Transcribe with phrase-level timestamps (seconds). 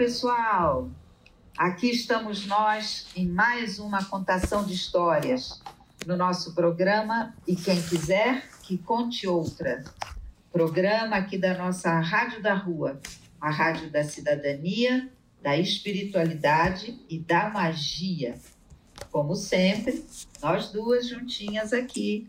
[0.00, 0.90] Pessoal!
[1.58, 5.60] Aqui estamos nós em mais uma contação de histórias
[6.06, 9.84] no nosso programa E Quem Quiser Que Conte Outra.
[10.50, 12.98] Programa aqui da nossa Rádio da Rua,
[13.38, 18.36] a Rádio da Cidadania, da Espiritualidade e da Magia.
[19.12, 20.02] Como sempre,
[20.40, 22.26] nós duas juntinhas aqui,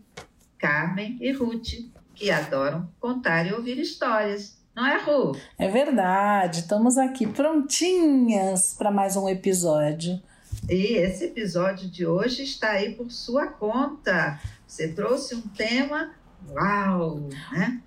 [0.58, 4.61] Carmen e Ruth, que adoram contar e ouvir histórias.
[4.74, 5.36] Não é, Ru?
[5.58, 10.18] É verdade, estamos aqui prontinhas para mais um episódio.
[10.68, 14.40] E esse episódio de hoje está aí por sua conta.
[14.66, 16.12] Você trouxe um tema,
[16.48, 17.82] uau, né?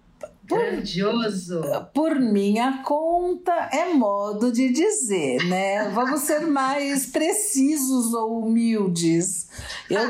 [0.47, 1.63] Por, Grandioso.
[1.91, 5.89] Por minha conta é modo de dizer, né?
[5.89, 9.50] Vamos ser mais precisos ou humildes.
[9.89, 10.02] Eu,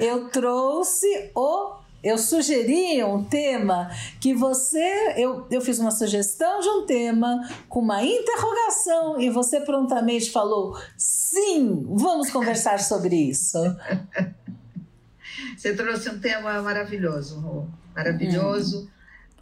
[0.00, 5.14] eu trouxe o eu sugeri um tema que você.
[5.16, 10.78] Eu, eu fiz uma sugestão de um tema com uma interrogação e você prontamente falou:
[10.96, 13.58] sim, vamos conversar sobre isso.
[15.56, 17.66] Você trouxe um tema maravilhoso, Rô.
[17.94, 18.88] Maravilhoso, hum.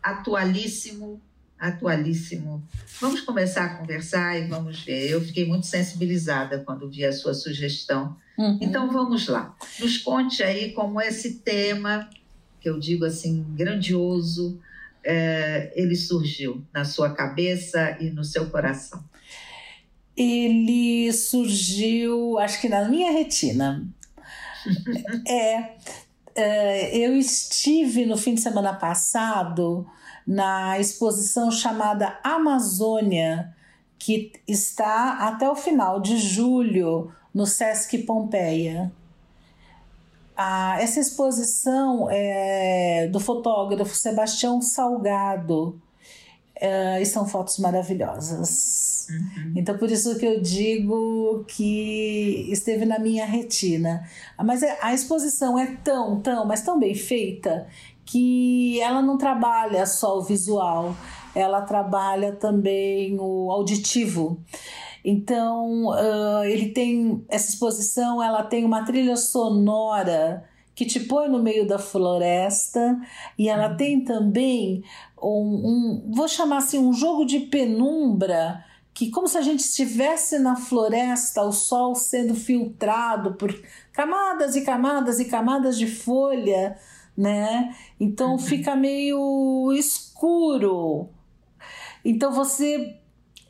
[0.02, 1.20] atualíssimo,
[1.56, 2.66] atualíssimo.
[3.00, 5.10] Vamos começar a conversar e vamos ver.
[5.10, 8.16] Eu fiquei muito sensibilizada quando vi a sua sugestão.
[8.36, 8.58] Uhum.
[8.60, 9.54] Então vamos lá.
[9.78, 12.08] Nos conte aí como esse tema
[12.60, 14.60] que eu digo assim, grandioso,
[15.04, 19.02] é, ele surgiu na sua cabeça e no seu coração?
[20.16, 23.86] Ele surgiu, acho que na minha retina.
[25.26, 25.76] é,
[26.34, 29.86] é, eu estive no fim de semana passado
[30.26, 33.54] na exposição chamada Amazônia,
[33.98, 38.92] que está até o final de julho no Sesc Pompeia
[40.80, 45.80] essa exposição é do fotógrafo Sebastião Salgado
[46.60, 49.06] é, e são fotos maravilhosas.
[49.10, 49.54] Uhum.
[49.56, 54.04] Então, por isso que eu digo que esteve na minha retina.
[54.36, 57.66] Mas é, a exposição é tão, tão, mas tão bem feita
[58.04, 60.96] que ela não trabalha só o visual,
[61.34, 64.40] ela trabalha também o auditivo.
[65.04, 70.44] Então, uh, ele tem essa exposição, ela tem uma trilha sonora
[70.74, 73.00] que te põe no meio da floresta
[73.36, 73.76] e ela uhum.
[73.76, 74.84] tem também
[75.20, 78.64] um, um, vou chamar assim, um jogo de penumbra
[78.98, 83.52] que como se a gente estivesse na floresta, o sol sendo filtrado por
[83.92, 86.76] camadas e camadas e camadas de folha,
[87.16, 87.72] né?
[88.00, 88.38] Então uhum.
[88.38, 91.08] fica meio escuro.
[92.04, 92.97] Então você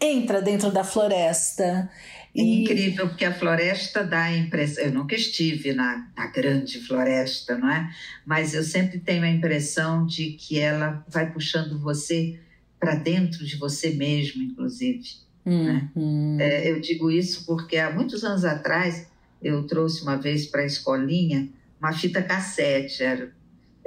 [0.01, 1.91] entra dentro da floresta.
[2.37, 2.63] É e...
[2.63, 4.85] incrível, porque a floresta dá a impressão.
[4.85, 7.91] Eu nunca estive na, na grande floresta, não é?
[8.25, 12.39] Mas eu sempre tenho a impressão de que ela vai puxando você
[12.79, 15.03] para dentro de você mesmo, inclusive.
[15.45, 15.89] Né?
[15.97, 16.37] Uhum.
[16.37, 16.49] Né?
[16.49, 19.07] É, eu digo isso porque há muitos anos atrás
[19.43, 21.49] eu trouxe uma vez para a escolinha
[21.81, 23.33] uma fita cassete, era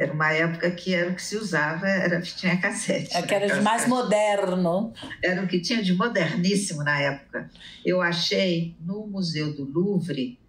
[0.01, 3.15] era uma época que era o que se usava, era tinha cassete.
[3.15, 4.91] É que era de mais moderno.
[5.23, 7.47] Era o que tinha de moderníssimo na época.
[7.85, 10.39] Eu achei no Museu do Louvre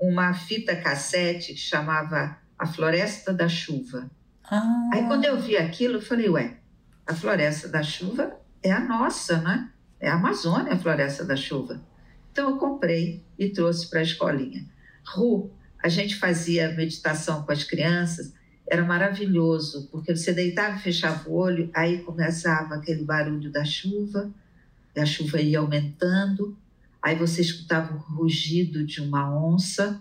[0.00, 4.10] uma fita cassete que chamava A Floresta da Chuva.
[4.50, 4.88] Ah.
[4.94, 6.56] Aí quando eu vi aquilo, eu falei, ué,
[7.06, 9.68] a Floresta da Chuva é a nossa, né?
[10.00, 11.82] É a Amazônia, a Floresta da Chuva.
[12.32, 14.64] Então eu comprei e trouxe para a escolinha.
[15.04, 15.50] Ru,
[15.82, 18.32] a gente fazia meditação com as crianças
[18.68, 24.30] era maravilhoso, porque você deitava e fechava o olho, aí começava aquele barulho da chuva,
[24.94, 26.56] e a chuva ia aumentando,
[27.02, 30.00] aí você escutava o rugido de uma onça,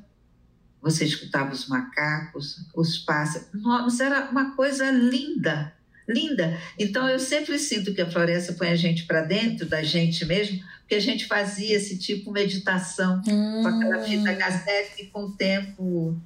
[0.81, 3.48] você escutava os macacos, os pássaros.
[3.54, 5.74] Nossa, era uma coisa linda,
[6.07, 6.57] linda.
[6.78, 10.60] Então eu sempre sinto que a floresta põe a gente para dentro da gente mesmo,
[10.80, 13.62] porque a gente fazia esse tipo de meditação hum.
[13.62, 16.19] com aquela fita cassete que com o tempo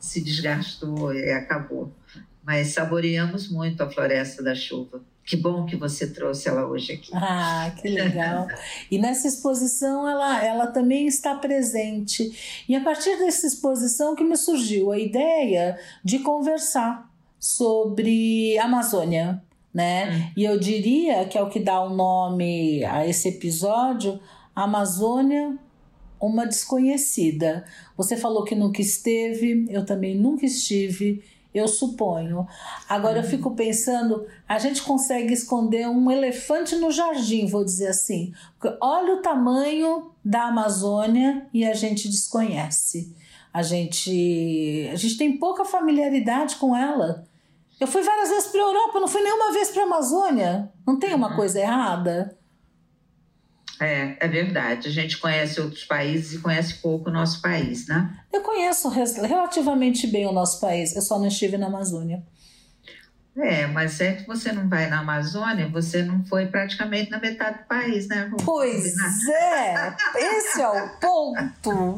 [0.00, 1.92] se desgastou e acabou.
[2.42, 5.02] Mas saboreamos muito a Floresta da Chuva.
[5.24, 7.10] Que bom que você trouxe ela hoje aqui.
[7.14, 8.48] Ah, que legal.
[8.90, 12.64] e nessa exposição ela, ela também está presente.
[12.68, 17.08] E a partir dessa exposição que me surgiu a ideia de conversar
[17.38, 19.40] sobre Amazônia,
[19.72, 20.10] né?
[20.10, 20.32] Hum.
[20.36, 24.18] E eu diria que é o que dá o nome a esse episódio,
[24.56, 25.56] Amazônia
[26.20, 27.64] uma desconhecida.
[27.96, 32.46] Você falou que nunca esteve, eu também nunca estive, eu suponho.
[32.88, 33.24] Agora uhum.
[33.24, 38.32] eu fico pensando, a gente consegue esconder um elefante no jardim, vou dizer assim.
[38.58, 43.14] Porque olha o tamanho da Amazônia e a gente desconhece.
[43.52, 47.24] A gente, a gente tem pouca familiaridade com ela.
[47.80, 50.72] Eu fui várias vezes para a Europa, não fui nenhuma vez para a Amazônia.
[50.86, 51.36] Não tem uma uhum.
[51.36, 52.38] coisa errada?
[53.80, 54.88] É, é verdade.
[54.88, 58.14] A gente conhece outros países e conhece pouco o nosso país, né?
[58.32, 62.22] Eu conheço relativamente bem o nosso país, eu só não estive na Amazônia.
[63.36, 67.58] É, mas é que você não vai na Amazônia, você não foi praticamente na metade
[67.58, 68.24] do país, né?
[68.24, 68.94] Vamos pois
[69.28, 71.96] é, esse é o ponto.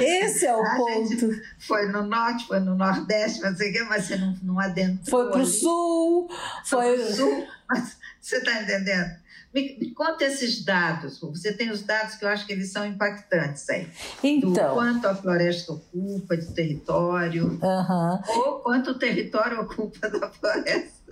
[0.00, 1.30] Esse é o a ponto.
[1.58, 5.04] Foi no norte, foi no nordeste, mas você não, não adentrou.
[5.10, 6.28] Foi para o sul,
[6.64, 6.96] foi.
[6.96, 9.21] Foi pro sul, mas você está entendendo?
[9.54, 11.20] Me, me, conta esses dados.
[11.20, 13.88] Você tem os dados que eu acho que eles são impactantes aí.
[14.22, 14.52] Então.
[14.52, 18.20] Do quanto a floresta ocupa de território, uhum.
[18.28, 21.02] ou quanto o território ocupa da floresta.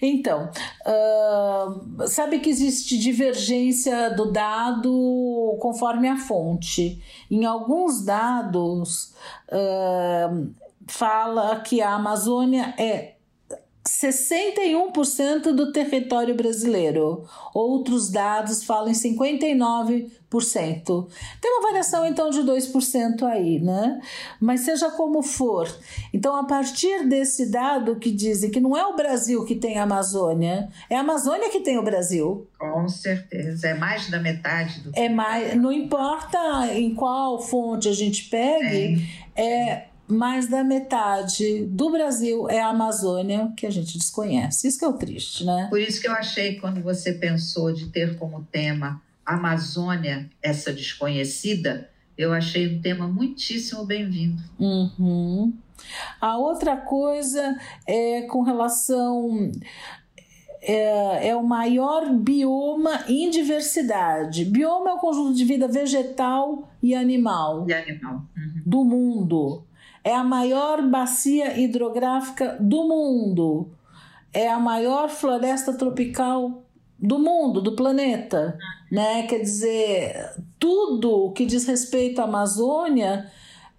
[0.00, 0.50] Então,
[0.86, 7.02] uh, sabe que existe divergência do dado conforme a fonte.
[7.30, 9.14] Em alguns dados,
[9.50, 10.52] uh,
[10.86, 13.15] fala que a Amazônia é
[13.86, 17.24] 61% do território brasileiro.
[17.54, 21.08] Outros dados falam em 59%.
[21.40, 24.00] Tem uma variação então de 2% aí, né?
[24.40, 25.68] Mas seja como for.
[26.12, 29.84] Então, a partir desse dado que dizem que não é o Brasil que tem a
[29.84, 32.46] Amazônia, é a Amazônia que tem o Brasil.
[32.58, 36.38] Com certeza, é mais da metade do É mais, não importa
[36.72, 42.68] em qual fonte a gente pegue, é, é mais da metade do Brasil é a
[42.68, 44.68] Amazônia, que a gente desconhece.
[44.68, 45.66] Isso que é o triste, né?
[45.68, 51.90] Por isso que eu achei, quando você pensou de ter como tema Amazônia, essa desconhecida,
[52.16, 54.42] eu achei um tema muitíssimo bem-vindo.
[54.58, 55.52] Uhum.
[56.20, 59.50] A outra coisa é com relação.
[60.62, 64.44] É, é, o maior bioma em diversidade.
[64.44, 68.24] Bioma é o conjunto de vida vegetal e animal, e animal.
[68.36, 68.62] Uhum.
[68.64, 69.64] do mundo
[70.06, 73.72] é a maior bacia hidrográfica do mundo,
[74.32, 76.62] é a maior floresta tropical
[76.96, 78.56] do mundo, do planeta,
[78.88, 79.26] né?
[79.26, 80.30] Quer dizer,
[80.60, 83.28] tudo que diz respeito à Amazônia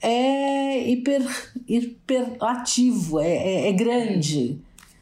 [0.01, 1.21] é hiper,
[1.65, 4.59] hiperlativo, é, é, é grande.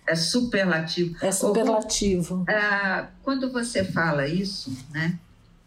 [0.08, 1.26] É superlativo.
[1.26, 2.46] É superlativo.
[2.48, 5.18] É, quando você fala isso, né,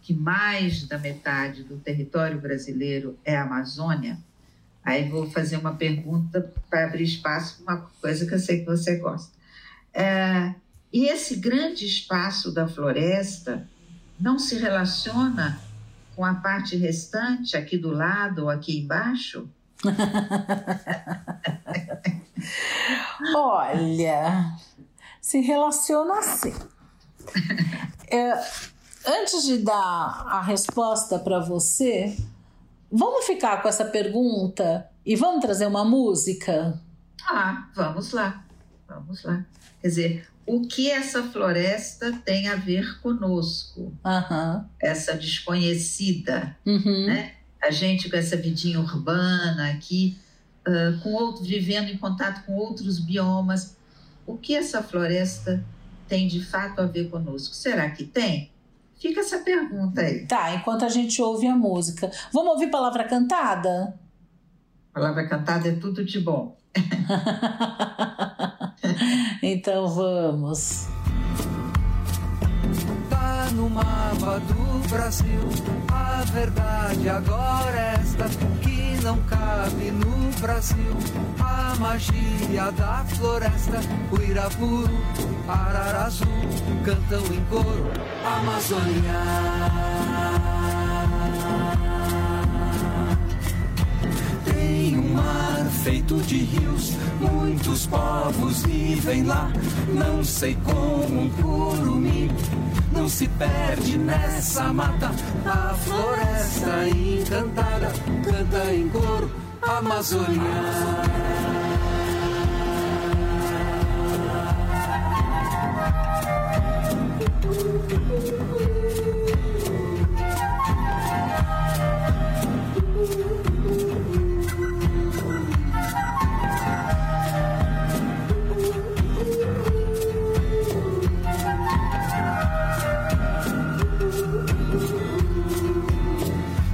[0.03, 4.21] que mais da metade do território brasileiro é a Amazônia,
[4.89, 8.65] Aí vou fazer uma pergunta para abrir espaço para uma coisa que eu sei que
[8.65, 9.31] você gosta.
[9.93, 10.55] É,
[10.91, 13.69] e esse grande espaço da floresta
[14.19, 15.61] não se relaciona
[16.17, 19.47] com a parte restante aqui do lado ou aqui embaixo?
[23.37, 24.57] Olha,
[25.21, 26.55] se relaciona assim.
[28.11, 28.33] É,
[29.07, 32.17] antes de dar a resposta para você,
[32.91, 36.81] Vamos ficar com essa pergunta e vamos trazer uma música?
[37.27, 38.45] Ah, vamos lá.
[38.89, 39.45] Vamos lá.
[39.83, 43.93] Quer dizer, o que essa floresta tem a ver conosco?
[44.05, 44.65] Uhum.
[44.81, 47.07] Essa desconhecida, uhum.
[47.07, 47.35] né?
[47.63, 50.17] A gente com essa vidinha urbana aqui,
[50.67, 53.77] uh, com outro, vivendo em contato com outros biomas.
[54.27, 55.63] O que essa floresta
[56.09, 57.55] tem de fato a ver conosco?
[57.55, 58.51] Será que tem?
[58.99, 60.27] Fica essa pergunta aí.
[60.27, 62.11] Tá, enquanto a gente ouve a música.
[62.33, 63.97] Vamos ouvir palavra cantada?
[64.93, 66.57] Palavra cantada é tudo de bom.
[69.43, 70.89] então vamos.
[73.09, 75.41] Tá no mapa do Brasil,
[75.93, 78.25] a verdade agora é esta
[78.63, 80.97] que não cabe no Brasil.
[81.41, 84.89] A magia da floresta, o Irapuru,
[85.49, 86.25] Ararazu,
[86.85, 87.91] cantam em coro,
[88.25, 89.19] Amazônia.
[95.29, 99.51] Mar feito de rios, muitos povos vivem lá.
[99.89, 102.31] Não sei como um curumim
[102.93, 105.11] não se perde nessa mata.
[105.47, 107.93] A floresta encantada
[108.25, 109.31] canta em coro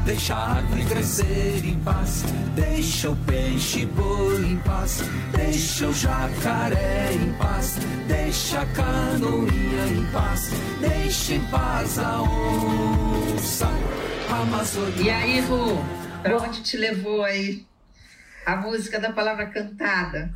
[0.04, 0.94] Amazônia.
[0.94, 2.24] nascer em paz.
[2.54, 5.00] Deixa o peixe boi em paz.
[5.34, 7.78] Deixa o jacaré em paz.
[8.06, 10.50] Deixa a canoinha em paz.
[10.80, 13.68] Deixa em paz a onça.
[14.30, 15.02] Amazônia.
[15.02, 15.82] E aí, Ru,
[16.22, 17.66] pra onde te levou aí
[18.44, 20.30] a música da palavra cantada?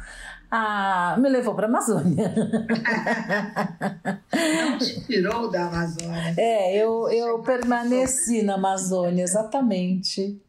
[0.51, 2.33] Ah, me levou para a Amazônia.
[4.33, 6.35] Não te tirou da Amazônia.
[6.39, 10.41] É, eu, eu permaneci na Amazônia, exatamente.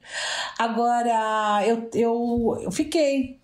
[0.57, 3.39] Agora, eu, eu, eu fiquei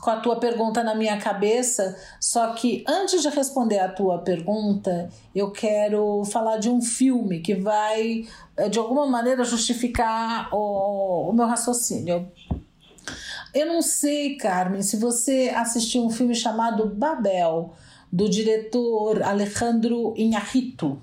[0.00, 5.10] com a tua pergunta na minha cabeça, só que antes de responder a tua pergunta,
[5.34, 8.24] eu quero falar de um filme que vai,
[8.56, 12.30] eh, de alguma maneira, justificar o, o meu raciocínio.
[13.52, 17.74] Eu não sei, Carmen, se você assistiu um filme chamado Babel,
[18.12, 21.00] do diretor Alejandro Inharrito.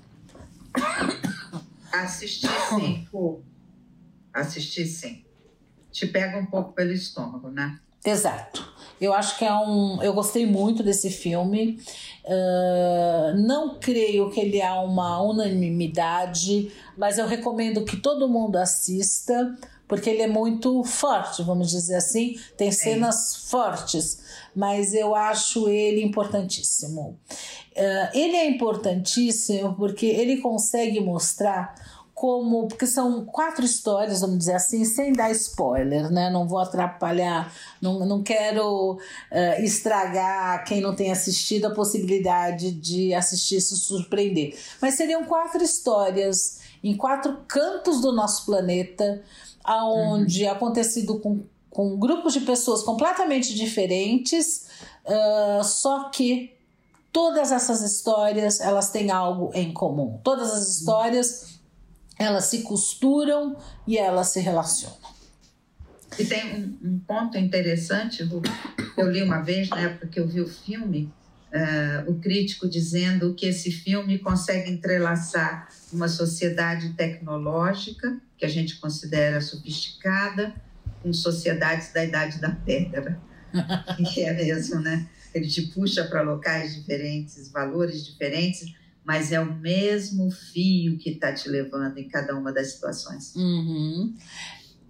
[1.92, 3.08] Assisti sim.
[4.32, 5.24] Assisti sim.
[5.90, 7.78] Te pega um pouco pelo estômago, né?
[8.04, 8.72] Exato.
[9.00, 10.02] Eu acho que é um.
[10.02, 11.80] Eu gostei muito desse filme.
[12.24, 19.56] Uh, não creio que ele é uma unanimidade, mas eu recomendo que todo mundo assista
[19.88, 24.20] porque ele é muito forte, vamos dizer assim, tem cenas fortes,
[24.54, 27.18] mas eu acho ele importantíssimo.
[27.74, 31.74] Uh, ele é importantíssimo porque ele consegue mostrar
[32.18, 36.28] como porque são quatro histórias, vamos dizer assim, sem dar spoiler, né?
[36.28, 43.14] Não vou atrapalhar, não, não quero uh, estragar quem não tem assistido a possibilidade de
[43.14, 44.58] assistir e se surpreender.
[44.82, 49.22] Mas seriam quatro histórias em quatro cantos do nosso planeta
[49.68, 50.50] aonde uhum.
[50.50, 54.66] acontecido com, com grupos de pessoas completamente diferentes,
[55.04, 56.54] uh, só que
[57.12, 60.18] todas essas histórias elas têm algo em comum.
[60.24, 61.60] Todas as histórias
[62.18, 63.56] elas se costuram
[63.86, 64.96] e elas se relacionam.
[66.18, 68.40] E tem um, um ponto interessante, Ru,
[68.96, 71.12] eu li uma vez, na época que eu vi o filme,
[71.52, 78.76] uh, o crítico dizendo que esse filme consegue entrelaçar uma sociedade tecnológica que a gente
[78.76, 80.54] considera sofisticada,
[81.02, 83.20] com sociedades da idade da pedra.
[84.14, 85.08] que é mesmo, né?
[85.34, 88.72] Ele te puxa para locais diferentes, valores diferentes,
[89.04, 93.34] mas é o mesmo fio que está te levando em cada uma das situações.
[93.34, 94.14] Uhum.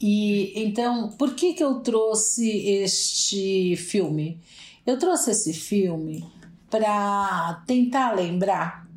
[0.00, 4.40] E então, por que, que eu trouxe este filme?
[4.86, 6.24] Eu trouxe esse filme
[6.70, 8.87] para tentar lembrar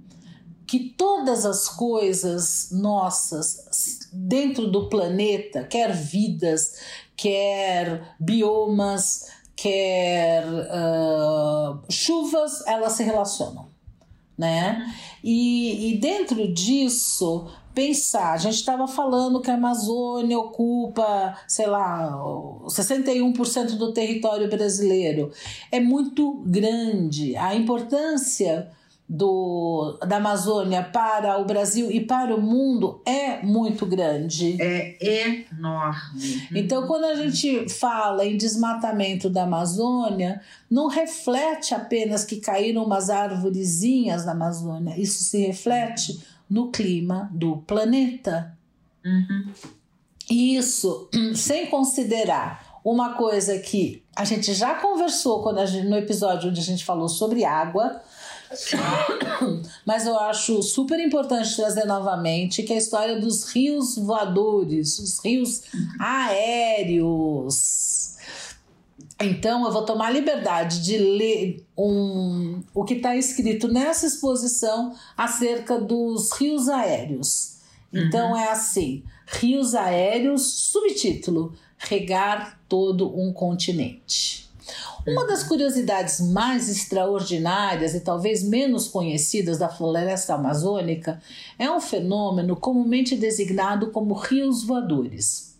[0.71, 6.79] que todas as coisas nossas dentro do planeta, quer vidas,
[7.13, 13.67] quer biomas, quer uh, chuvas, elas se relacionam,
[14.37, 14.95] né?
[15.21, 22.13] E, e dentro disso, pensar, a gente estava falando que a Amazônia ocupa, sei lá,
[22.67, 25.33] 61% do território brasileiro.
[25.69, 27.35] É muito grande.
[27.35, 28.71] A importância
[29.13, 34.56] do, da Amazônia para o Brasil e para o mundo é muito grande.
[34.58, 34.96] É
[35.51, 36.48] enorme.
[36.56, 40.39] Então, quando a gente fala em desmatamento da Amazônia,
[40.70, 47.58] não reflete apenas que caíram umas árvorezinhas na Amazônia, isso se reflete no clima do
[47.58, 48.58] planeta.
[49.06, 49.51] Uhum.
[50.30, 56.62] Isso sem considerar uma coisa que a gente já conversou quando gente, no episódio onde
[56.62, 58.01] a gente falou sobre água
[59.86, 65.20] mas eu acho super importante trazer novamente que é a história dos rios voadores, os
[65.24, 65.63] rios
[66.00, 67.62] aéreos.
[69.20, 74.96] Então eu vou tomar a liberdade de ler um, o que está escrito nessa exposição
[75.15, 77.58] acerca dos rios aéreos.
[77.93, 78.38] Então uhum.
[78.38, 80.41] é assim: rios aéreos,
[80.72, 84.50] subtítulo: regar todo um continente.
[85.07, 91.21] Uma das curiosidades mais extraordinárias e talvez menos conhecidas da floresta amazônica
[91.57, 95.51] é um fenômeno comumente designado como rios voadores.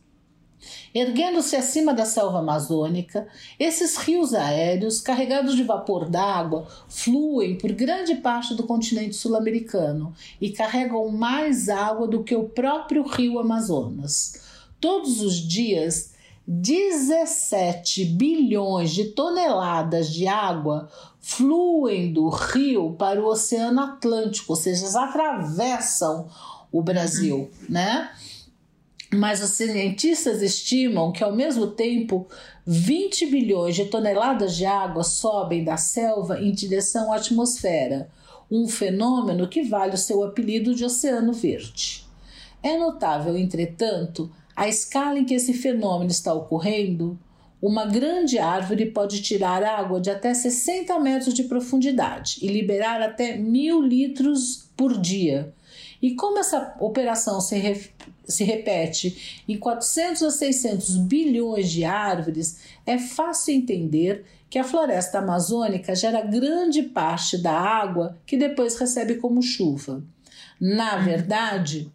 [0.94, 3.26] Erguendo-se acima da selva amazônica,
[3.58, 10.50] esses rios aéreos, carregados de vapor d'água, fluem por grande parte do continente sul-americano e
[10.50, 14.42] carregam mais água do que o próprio rio Amazonas.
[14.82, 16.11] Todos os dias,
[16.54, 20.90] 17 bilhões de toneladas de água
[21.22, 26.28] fluem do rio para o Oceano Atlântico, ou seja, atravessam
[26.70, 28.12] o Brasil, né?
[29.14, 32.28] Mas os cientistas estimam que, ao mesmo tempo,
[32.66, 38.10] 20 bilhões de toneladas de água sobem da selva em direção à atmosfera,
[38.50, 42.06] um fenômeno que vale o seu apelido de Oceano Verde.
[42.62, 47.20] É notável, entretanto, A escala em que esse fenômeno está ocorrendo,
[47.62, 53.38] uma grande árvore pode tirar água de até 60 metros de profundidade e liberar até
[53.38, 55.54] mil litros por dia.
[56.02, 57.80] E como essa operação se, re,
[58.26, 65.20] se repete em 400 a 600 bilhões de árvores, é fácil entender que a floresta
[65.20, 70.04] amazônica gera grande parte da água que depois recebe como chuva.
[70.60, 71.92] Na verdade,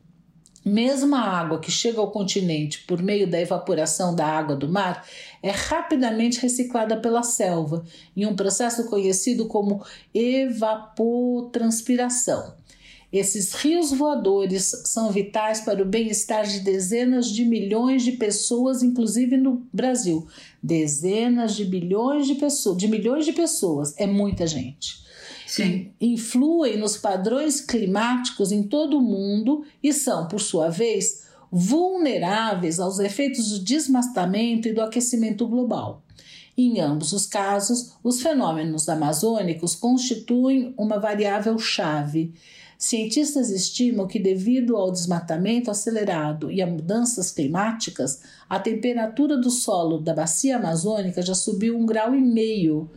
[0.67, 5.07] mesmo a água que chega ao continente por meio da evaporação da água do mar
[5.41, 7.85] é rapidamente reciclada pela selva,
[8.17, 12.57] em um processo conhecido como evapotranspiração.
[13.13, 19.37] Esses rios voadores são vitais para o bem-estar de dezenas de milhões de pessoas, inclusive
[19.37, 20.27] no Brasil.
[20.61, 25.06] Dezenas de bilhões de pessoas, de milhões de pessoas, é muita gente.
[25.47, 25.93] Sim.
[26.01, 32.99] Influem nos padrões climáticos em todo o mundo e são, por sua vez, vulneráveis aos
[32.99, 36.03] efeitos do desmatamento e do aquecimento global.
[36.59, 42.35] Em ambos os casos, os fenômenos amazônicos constituem uma variável chave
[42.79, 49.99] Cientistas estimam que, devido ao desmatamento acelerado e a mudanças climáticas, a temperatura do solo
[49.99, 52.91] da bacia amazônica já subiu um grau e meio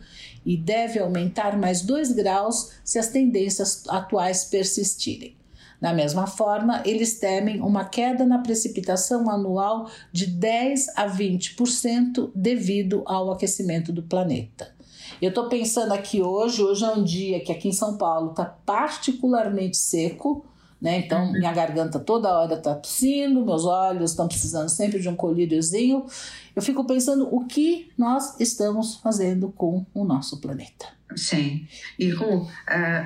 [0.44, 5.34] e deve aumentar mais dois graus se as tendências atuais persistirem.
[5.80, 13.02] Da mesma forma, eles temem uma queda na precipitação anual de 10 a 20% devido
[13.06, 14.78] ao aquecimento do planeta.
[15.20, 18.44] Eu estou pensando aqui hoje, hoje é um dia que aqui em São Paulo está
[18.44, 20.44] particularmente seco,
[20.80, 20.98] né?
[20.98, 21.32] Então uhum.
[21.32, 26.06] minha garganta toda hora está tossindo, meus olhos estão precisando sempre de um colíriozinho.
[26.54, 30.86] Eu fico pensando o que nós estamos fazendo com o nosso planeta.
[31.16, 31.66] Sim.
[31.98, 32.48] E Ru,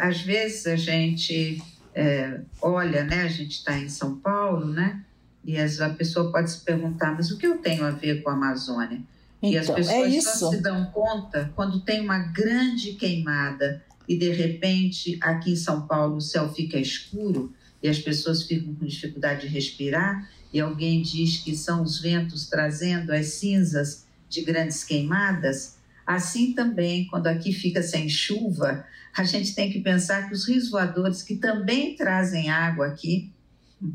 [0.01, 1.63] às vezes a gente
[1.95, 3.23] é, olha, né?
[3.23, 5.03] A gente está em São Paulo, né?
[5.45, 8.33] E a pessoa pode se perguntar, mas o que eu tenho a ver com a
[8.33, 9.01] Amazônia?
[9.45, 12.93] Então, e as então, é pessoas é só se dão conta quando tem uma grande
[12.93, 17.53] queimada e de repente aqui em São Paulo o céu fica escuro
[17.83, 22.49] e as pessoas ficam com dificuldade de respirar e alguém diz que são os ventos
[22.49, 25.77] trazendo as cinzas de grandes queimadas.
[26.07, 28.85] Assim também, quando aqui fica sem chuva,
[29.17, 33.33] a gente tem que pensar que os rios voadores, que também trazem água aqui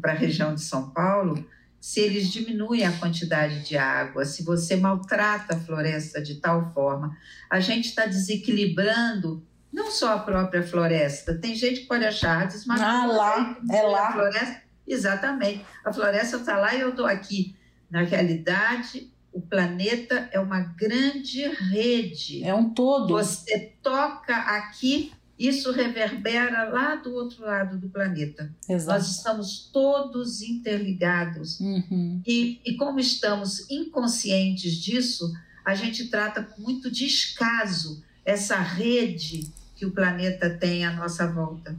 [0.01, 1.45] para a região de São Paulo,
[1.79, 7.15] se eles diminuem a quantidade de água, se você maltrata a floresta de tal forma,
[7.49, 11.35] a gente está desequilibrando não só a própria floresta.
[11.35, 12.85] Tem gente que pode achar desmatou.
[12.85, 14.09] Ah, lá, é lá.
[14.09, 15.65] A floresta, exatamente.
[15.85, 17.55] A floresta está lá e eu estou aqui.
[17.89, 22.43] Na realidade, o planeta é uma grande rede.
[22.43, 23.13] É um todo.
[23.13, 28.53] Você toca aqui isso reverbera lá do outro lado do planeta.
[28.67, 28.99] Exato.
[28.99, 31.59] Nós estamos todos interligados.
[31.61, 32.21] Uhum.
[32.27, 39.85] E, e como estamos inconscientes disso, a gente trata com muito descaso essa rede que
[39.85, 41.73] o planeta tem à nossa volta.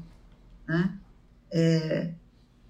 [0.66, 0.94] Né?
[1.53, 2.11] É,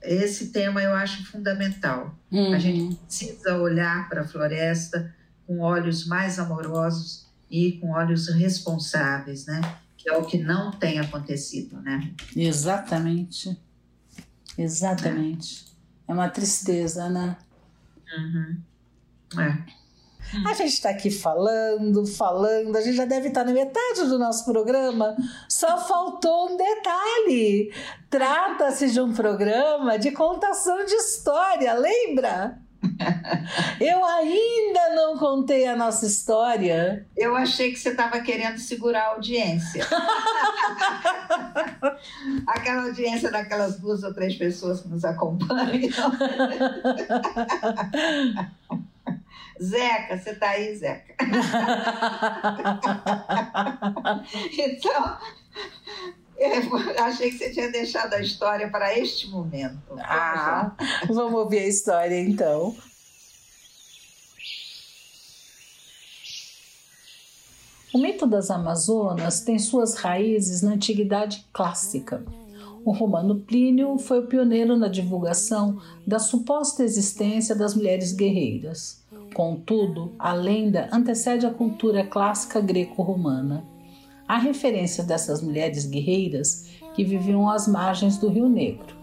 [0.02, 2.18] esse tema eu acho fundamental.
[2.32, 2.52] Uhum.
[2.52, 5.14] A gente precisa olhar para a floresta
[5.46, 9.60] com olhos mais amorosos e com olhos responsáveis, né?
[10.02, 12.14] Que é o que não tem acontecido, né?
[12.34, 13.60] Exatamente.
[14.56, 15.66] Exatamente.
[16.08, 17.36] É, é uma tristeza, né?
[18.16, 18.62] Uhum.
[19.40, 19.80] É.
[20.46, 24.44] A gente está aqui falando, falando, a gente já deve estar na metade do nosso
[24.44, 25.16] programa.
[25.48, 27.72] Só faltou um detalhe.
[28.08, 32.58] Trata-se de um programa de contação de história, lembra?
[33.80, 37.06] Eu ainda não contei a nossa história.
[37.16, 39.86] Eu achei que você estava querendo segurar a audiência.
[42.46, 45.90] Aquela audiência daquelas duas ou três pessoas que nos acompanham.
[49.62, 51.14] Zeca, você está aí, Zeca?
[54.58, 55.18] então,
[56.38, 59.78] eu achei que você tinha deixado a história para este momento.
[59.98, 60.72] Ah,
[61.06, 62.74] vamos ouvir a história então.
[67.92, 72.24] O mito das Amazonas tem suas raízes na antiguidade clássica.
[72.84, 79.02] O romano Plínio foi o pioneiro na divulgação da suposta existência das mulheres guerreiras.
[79.34, 83.64] Contudo, a lenda antecede a cultura clássica greco-romana.
[84.26, 88.99] Há referência dessas mulheres guerreiras que viviam às margens do Rio Negro.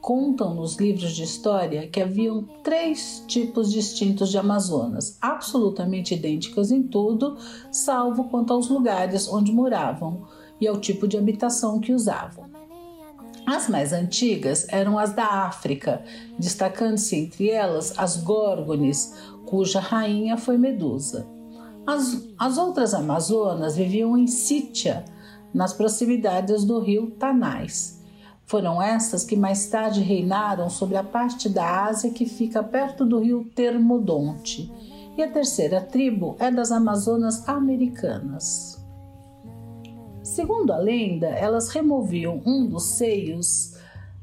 [0.00, 6.82] Contam nos livros de história que haviam três tipos distintos de Amazonas, absolutamente idênticas em
[6.82, 7.36] tudo,
[7.70, 10.26] salvo quanto aos lugares onde moravam
[10.60, 12.46] e ao tipo de habitação que usavam.
[13.46, 16.02] As mais antigas eram as da África,
[16.38, 19.14] destacando-se entre elas as Górgones,
[19.46, 21.26] cuja rainha foi Medusa.
[21.86, 25.04] As, as outras Amazonas viviam em Sítia,
[25.54, 27.97] nas proximidades do rio Tanais.
[28.48, 33.20] Foram estas que mais tarde reinaram sobre a parte da Ásia que fica perto do
[33.20, 34.72] rio Termodonte.
[35.18, 38.82] E a terceira tribo é das Amazonas americanas.
[40.22, 43.74] Segundo a lenda, elas removiam um dos seios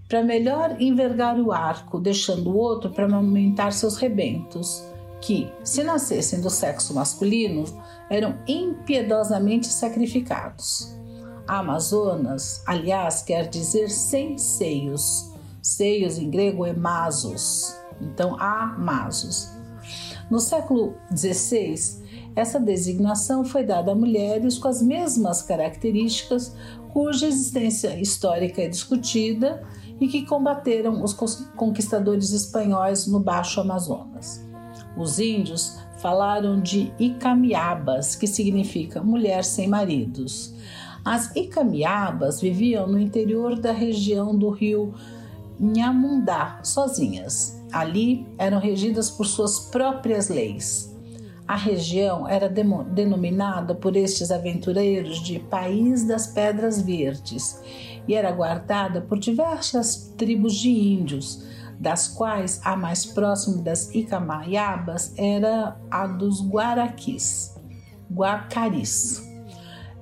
[0.10, 4.84] para melhor envergar o arco, deixando o outro para aumentar seus rebentos,
[5.22, 7.64] que, se nascessem do sexo masculino,
[8.10, 10.96] eram impiedosamente sacrificados.
[11.48, 15.32] Amazonas, aliás, quer dizer sem seios.
[15.62, 19.50] Seios em grego é masos, então amasos.
[20.30, 21.76] No século XVI,
[22.36, 26.56] essa designação foi dada a mulheres com as mesmas características,
[26.92, 29.64] cuja existência histórica é discutida
[30.00, 34.44] e que combateram os conquistadores espanhóis no Baixo Amazonas.
[34.98, 40.55] Os índios falaram de Icamiabas, que significa mulher sem maridos.
[41.06, 44.96] As Icamiabas viviam no interior da região do rio
[45.60, 47.64] Nhamundá, sozinhas.
[47.72, 50.92] Ali eram regidas por suas próprias leis.
[51.48, 57.62] A região era denominada por estes aventureiros de País das Pedras Verdes
[58.08, 61.46] e era guardada por diversas tribos de índios,
[61.80, 67.56] das quais a mais próxima das Icamaiabas era a dos Guaraquis,
[68.12, 69.25] Guacaris.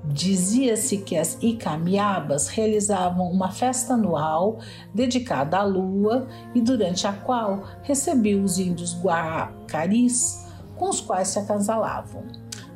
[0.05, 4.59] Dizia-se que as Icamiabas realizavam uma festa anual
[4.93, 11.39] dedicada à lua e durante a qual recebiam os índios Guacaris, com os quais se
[11.39, 12.23] acasalavam.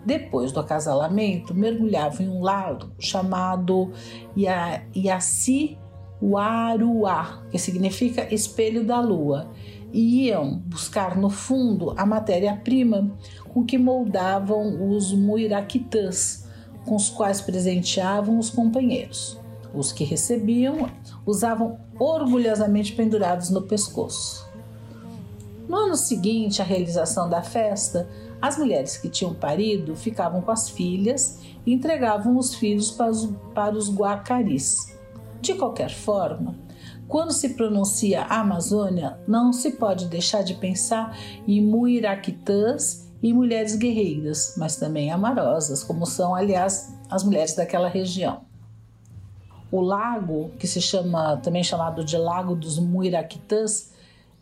[0.05, 3.91] Depois do acasalamento, mergulhavam em um lago chamado
[6.21, 9.51] Waruá, que significa espelho da lua,
[9.91, 13.11] e iam buscar no fundo a matéria-prima
[13.49, 16.46] com que moldavam os muiraquitãs,
[16.87, 19.37] com os quais presenteavam os companheiros.
[19.73, 20.89] Os que recebiam
[21.25, 24.47] usavam orgulhosamente pendurados no pescoço.
[25.67, 28.07] No ano seguinte à realização da festa,
[28.41, 33.29] as mulheres que tinham parido ficavam com as filhas e entregavam os filhos para os,
[33.53, 34.95] para os guacaris.
[35.41, 36.55] De qualquer forma,
[37.07, 44.53] quando se pronuncia Amazônia, não se pode deixar de pensar em muiraquitãs e mulheres guerreiras,
[44.57, 48.41] mas também amarosas, como são, aliás, as mulheres daquela região.
[49.71, 53.91] O lago, que se chama também chamado de Lago dos Muiraquitãs,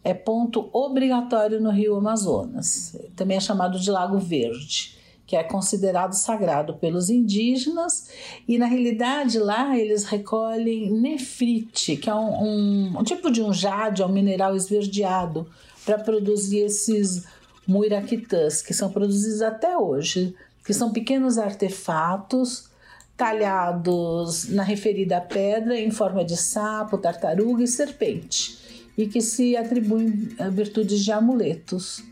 [0.03, 2.95] é ponto obrigatório no Rio Amazonas.
[3.15, 8.11] Também é chamado de Lago Verde, que é considerado sagrado pelos indígenas
[8.47, 13.51] e na realidade lá eles recolhem nefrite, que é um, um, um tipo de um
[13.51, 15.47] jade, é um mineral esverdeado
[15.83, 17.25] para produzir esses
[17.67, 22.69] muiraquitãs, que são produzidos até hoje, que são pequenos artefatos
[23.17, 28.57] talhados na referida pedra em forma de sapo, tartaruga e serpente,
[28.97, 32.03] e que se atribuem virtudes de amuletos.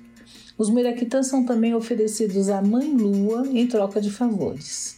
[0.58, 4.98] Os muiraquitãs são também oferecidos à Mãe Lua em troca de favores.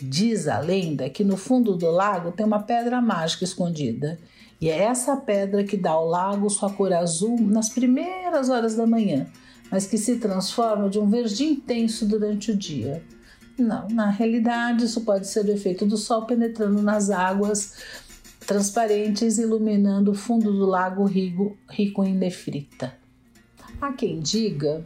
[0.00, 4.18] Diz a lenda que no fundo do lago tem uma pedra mágica escondida,
[4.60, 8.86] e é essa pedra que dá ao lago sua cor azul nas primeiras horas da
[8.86, 9.26] manhã,
[9.70, 13.02] mas que se transforma de um verde intenso durante o dia.
[13.58, 17.74] Não, na realidade, isso pode ser o efeito do sol penetrando nas águas
[18.46, 22.96] transparentes, iluminando o fundo do lago rico, rico em nefrita.
[23.80, 24.84] Há quem diga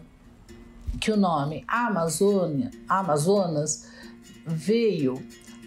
[1.01, 3.89] que o nome Amazônia, Amazonas
[4.47, 5.23] veio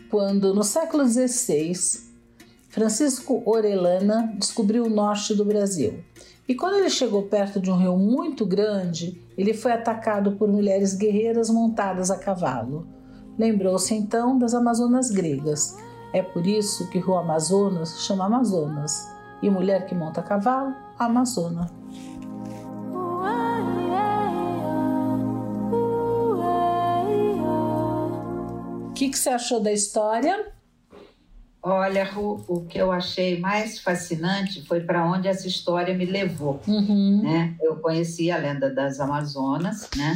[0.10, 1.73] quando, no século XVI,
[2.69, 6.04] Francisco Orellana descobriu o norte do Brasil
[6.47, 10.93] e quando ele chegou perto de um rio muito grande, ele foi atacado por mulheres
[10.93, 12.88] guerreiras montadas a cavalo.
[13.38, 15.75] Lembrou-se então das Amazonas gregas.
[16.13, 19.12] É por isso que rio Amazonas chama Amazonas.
[19.41, 21.69] E mulher que monta a cavalo, Amazona.
[28.88, 30.55] O que, que você achou da história?
[31.67, 36.62] Olha, o, o que eu achei mais fascinante foi para onde essa história me levou.
[36.67, 37.23] Uhum.
[37.23, 37.56] Né?
[37.60, 40.15] Eu conheci a lenda das Amazonas, né?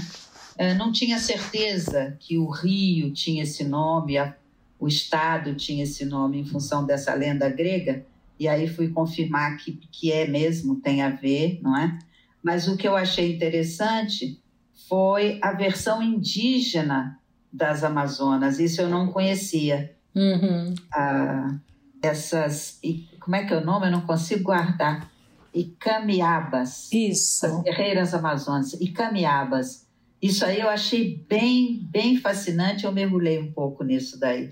[0.59, 4.35] Eu não tinha certeza que o rio tinha esse nome, a,
[4.79, 8.05] o estado tinha esse nome em função dessa lenda grega,
[8.39, 11.97] e aí fui confirmar que, que é mesmo, tem a ver, não é?
[12.43, 14.39] Mas o que eu achei interessante
[14.87, 17.19] foi a versão indígena
[17.51, 19.97] das Amazonas, isso eu não conhecia.
[20.15, 20.73] Uhum.
[20.93, 21.59] Ah,
[22.01, 22.79] essas.
[23.19, 23.87] Como é que é o nome?
[23.87, 25.09] Eu não consigo guardar.
[25.53, 26.91] Icamiabas.
[26.91, 27.45] Isso.
[27.45, 28.73] As guerreiras amazônicas.
[28.79, 29.87] Icamiabas.
[30.21, 32.85] Isso aí eu achei bem, bem fascinante.
[32.85, 34.49] Eu mergulhei um pouco nisso daí.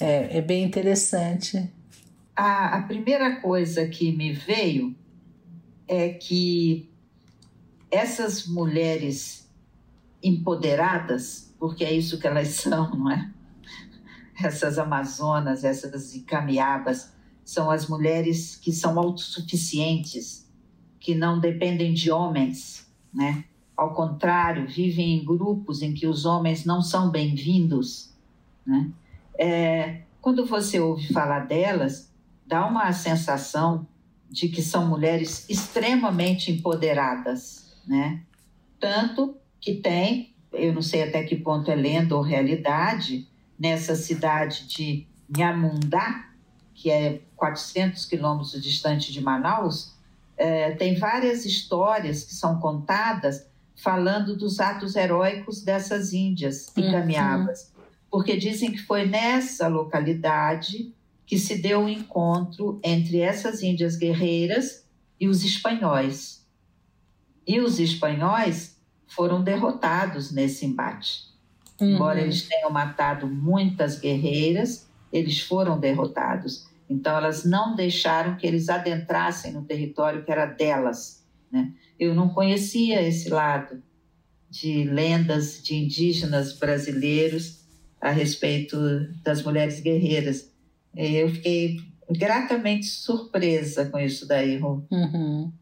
[0.00, 1.70] É, é bem interessante.
[2.36, 4.94] A, a primeira coisa que me veio
[5.88, 6.88] é que
[7.90, 9.48] essas mulheres
[10.22, 13.30] empoderadas, porque é isso que elas são, não é?
[14.40, 17.12] Essas amazonas, essas icamiabas,
[17.44, 20.48] são as mulheres que são autossuficientes,
[21.00, 23.44] que não dependem de homens, né?
[23.76, 28.12] Ao contrário, vivem em grupos em que os homens não são bem-vindos,
[28.66, 28.90] né?
[29.38, 32.12] É, quando você ouve falar delas,
[32.46, 33.86] dá uma sensação
[34.30, 38.22] de que são mulheres extremamente empoderadas, né?
[38.78, 43.26] Tanto que tem, eu não sei até que ponto é lenda ou realidade,
[43.58, 46.28] nessa cidade de Nhamundá,
[46.74, 49.94] que é 400 quilômetros distante de Manaus,
[50.36, 56.90] é, tem várias histórias que são contadas falando dos atos heróicos dessas índias e uhum.
[58.10, 60.94] porque dizem que foi nessa localidade
[61.26, 64.84] que se deu o um encontro entre essas índias guerreiras
[65.20, 66.46] e os espanhóis.
[67.46, 71.28] E os espanhóis foram derrotados nesse embate.
[71.80, 71.94] Uhum.
[71.94, 76.66] Embora eles tenham matado muitas guerreiras, eles foram derrotados.
[76.88, 81.24] Então, elas não deixaram que eles adentrassem no território que era delas.
[81.52, 81.72] Né?
[81.98, 83.82] Eu não conhecia esse lado
[84.50, 87.58] de lendas de indígenas brasileiros
[88.00, 88.76] a respeito
[89.22, 90.50] das mulheres guerreiras.
[90.96, 91.76] Eu fiquei
[92.10, 94.86] gratamente surpresa com isso daí, Ru.
[94.90, 95.52] Uhum.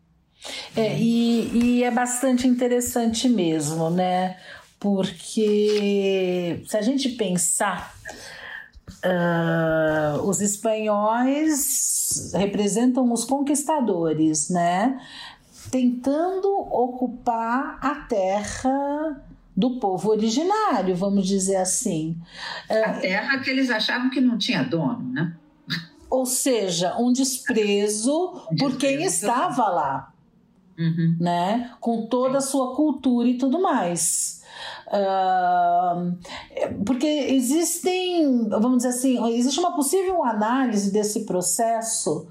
[0.77, 4.37] É, e, e é bastante interessante mesmo, né?
[4.87, 7.93] Porque se a gente pensar,
[9.05, 15.01] uh, os espanhóis representam os conquistadores, né?
[15.73, 19.21] Tentando ocupar a terra
[19.57, 22.17] do povo originário, vamos dizer assim.
[22.71, 25.35] A terra que eles achavam que não tinha dono, né?
[26.09, 30.13] Ou seja, um desprezo, desprezo por quem estava lá,
[30.79, 31.17] uhum.
[31.19, 31.73] né?
[31.81, 34.46] Com toda a sua cultura e tudo mais.
[36.85, 42.29] Porque existem, vamos dizer assim, existe uma possível análise desse processo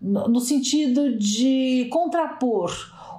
[0.00, 2.72] no, no sentido de contrapor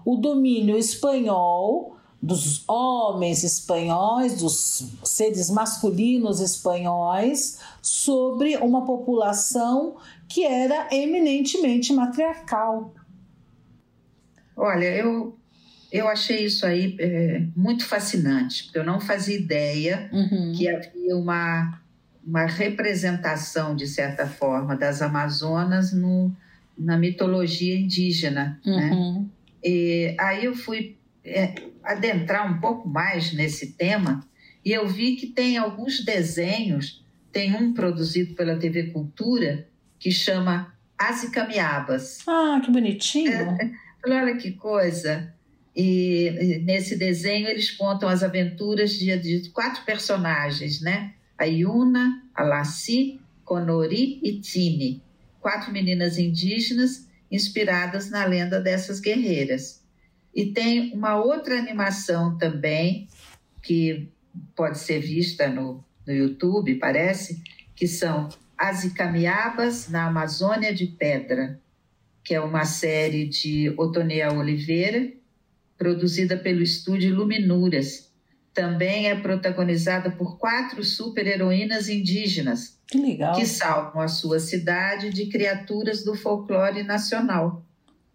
[0.06, 9.95] o domínio espanhol dos homens espanhóis, dos seres masculinos espanhóis, sobre uma população
[10.28, 12.91] que era eminentemente matriarcal.
[14.56, 15.38] Olha, eu,
[15.91, 20.54] eu achei isso aí é, muito fascinante, porque eu não fazia ideia uhum.
[20.56, 21.82] que havia uma,
[22.25, 26.32] uma representação, de certa forma, das Amazonas no,
[26.78, 28.60] na mitologia indígena.
[28.63, 28.91] Né?
[28.91, 29.21] Uhum.
[29.21, 29.25] Né?
[29.63, 34.23] E aí eu fui é, adentrar um pouco mais nesse tema
[34.63, 40.73] e eu vi que tem alguns desenhos, tem um produzido pela TV Cultura que chama
[40.97, 42.19] As Icamiabas.
[42.28, 43.32] Ah, que bonitinho!
[43.32, 43.71] É,
[44.06, 45.34] olha que coisa!
[45.76, 51.14] E, nesse desenho eles contam as aventuras de, de quatro personagens, né?
[51.38, 55.02] A Yuna, a Lassi, Conori e Tini.
[55.40, 59.84] Quatro meninas indígenas inspiradas na lenda dessas guerreiras.
[60.34, 63.08] E tem uma outra animação também,
[63.62, 64.10] que
[64.56, 67.42] pode ser vista no, no YouTube, parece,
[67.76, 71.60] que são As Icamiabas na Amazônia de Pedra,
[72.24, 75.12] que é uma série de Otoniel Oliveira,
[75.80, 78.12] produzida pelo estúdio Luminuras.
[78.54, 86.04] Também é protagonizada por quatro super-heroínas indígenas que, que salvam a sua cidade de criaturas
[86.04, 87.63] do folclore nacional.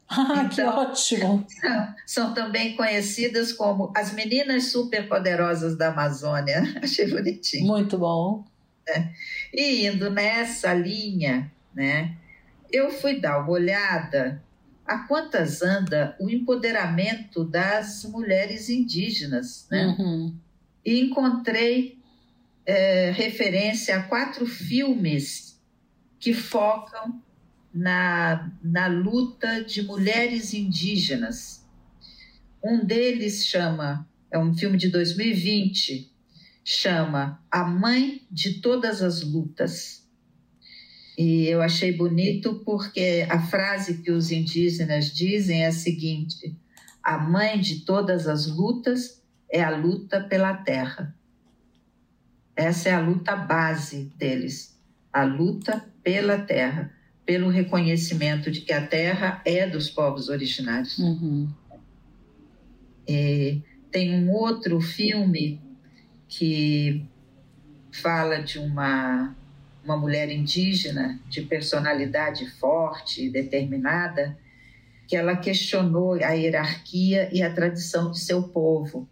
[0.07, 1.47] Ah, então, que ótimo!
[1.49, 6.63] São, são, também conhecidas como as meninas superpoderosas da Amazônia.
[6.83, 7.67] Achei bonitinho.
[7.67, 8.45] Muito bom.
[8.87, 9.09] É.
[9.53, 12.15] E indo nessa linha, né,
[12.71, 14.43] eu fui dar uma olhada
[14.87, 19.87] a quantas anda o empoderamento das mulheres indígenas, né?
[19.99, 20.37] Uhum.
[20.85, 21.99] E encontrei
[22.67, 25.61] é, referência a quatro filmes
[26.19, 27.23] que focam
[27.73, 31.67] na, na luta de mulheres indígenas.
[32.63, 36.11] Um deles chama, é um filme de 2020,
[36.65, 40.04] chama A Mãe de Todas as Lutas.
[41.17, 46.57] E eu achei bonito porque a frase que os indígenas dizem é a seguinte:
[47.03, 51.15] a mãe de todas as lutas é a luta pela terra.
[52.57, 54.75] Essa é a luta base deles
[55.15, 56.93] a luta pela terra,
[57.25, 60.99] pelo reconhecimento de que a terra é dos povos originários.
[60.99, 61.49] Uhum.
[63.93, 65.61] Tem um outro filme
[66.27, 67.07] que
[67.93, 69.37] fala de uma,
[69.85, 74.37] uma mulher indígena de personalidade forte e determinada,
[75.07, 79.09] que ela questionou a hierarquia e a tradição de seu povo,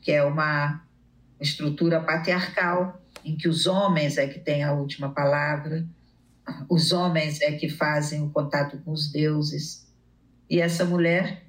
[0.00, 0.84] que é uma
[1.40, 5.84] estrutura patriarcal em que os homens é que têm a última palavra,
[6.68, 9.90] os homens é que fazem o contato com os deuses.
[10.48, 11.42] E essa mulher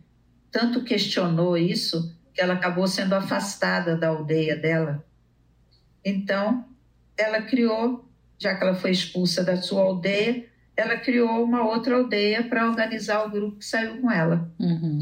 [0.51, 5.05] tanto questionou isso que ela acabou sendo afastada da aldeia dela.
[6.03, 6.65] Então,
[7.17, 8.04] ela criou,
[8.37, 10.45] já que ela foi expulsa da sua aldeia,
[10.75, 14.51] ela criou uma outra aldeia para organizar o grupo que saiu com ela.
[14.59, 14.99] Uhum.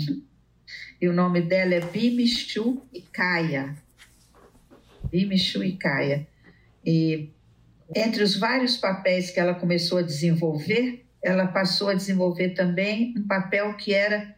[1.02, 3.76] E o nome dela é Bimichu Ikaya.
[5.12, 6.28] Bimichu Ikaya.
[6.86, 7.30] E
[7.96, 13.26] entre os vários papéis que ela começou a desenvolver, ela passou a desenvolver também um
[13.26, 14.36] papel que era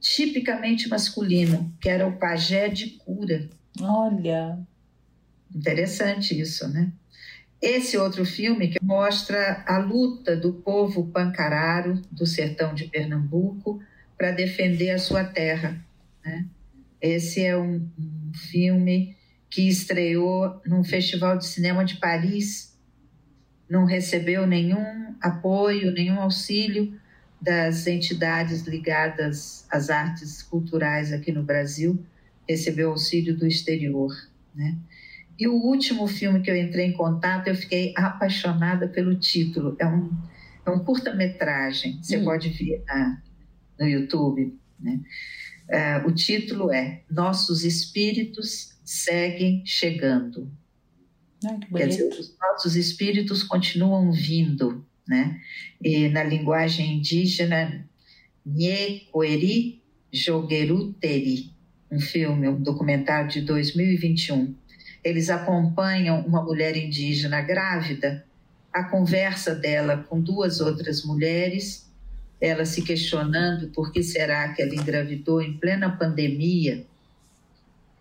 [0.00, 3.48] tipicamente masculino, que era o pajé de cura.
[3.80, 4.58] Olha.
[5.54, 6.92] Interessante isso, né?
[7.62, 13.80] Esse outro filme que mostra a luta do povo pancararo do sertão de Pernambuco
[14.18, 15.80] para defender a sua terra.
[16.24, 16.44] Né?
[17.00, 19.16] Esse é um, um filme
[19.48, 22.76] que estreou num festival de cinema de Paris,
[23.70, 26.98] não recebeu nenhum apoio, nenhum auxílio
[27.40, 32.04] das entidades ligadas às artes culturais aqui no Brasil,
[32.48, 34.12] recebeu auxílio do exterior,
[34.52, 34.76] né?
[35.42, 39.74] E o último filme que eu entrei em contato, eu fiquei apaixonada pelo título.
[39.76, 40.08] É um,
[40.64, 42.24] é um curta-metragem, você hum.
[42.24, 43.20] pode ver na,
[43.76, 44.56] no YouTube.
[44.78, 45.00] Né?
[45.68, 50.48] Uh, o título é Nossos Espíritos Seguem Chegando.
[51.76, 54.86] Quer dizer, os nossos espíritos continuam vindo.
[55.08, 55.40] Né?
[55.82, 57.84] E na linguagem indígena,
[58.46, 61.50] Nyekoeri Jogeruteri,
[61.90, 64.61] um filme, um documentário de 2021
[65.04, 68.24] eles acompanham uma mulher indígena grávida,
[68.72, 71.90] a conversa dela com duas outras mulheres,
[72.40, 76.86] ela se questionando por que será que ela engravidou em plena pandemia.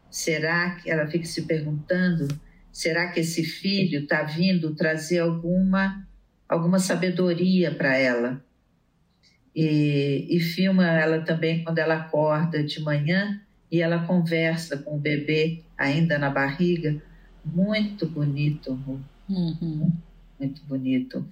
[0.10, 2.28] Será que ela fica se perguntando,
[2.72, 6.08] será que esse filho está vindo trazer alguma
[6.48, 8.44] alguma sabedoria para ela?
[9.56, 15.00] E, e filma ela também quando ela acorda de manhã e ela conversa com o
[15.00, 17.02] bebê ainda na barriga,
[17.46, 18.78] muito bonito,
[19.30, 19.92] uhum.
[20.40, 21.26] muito bonito.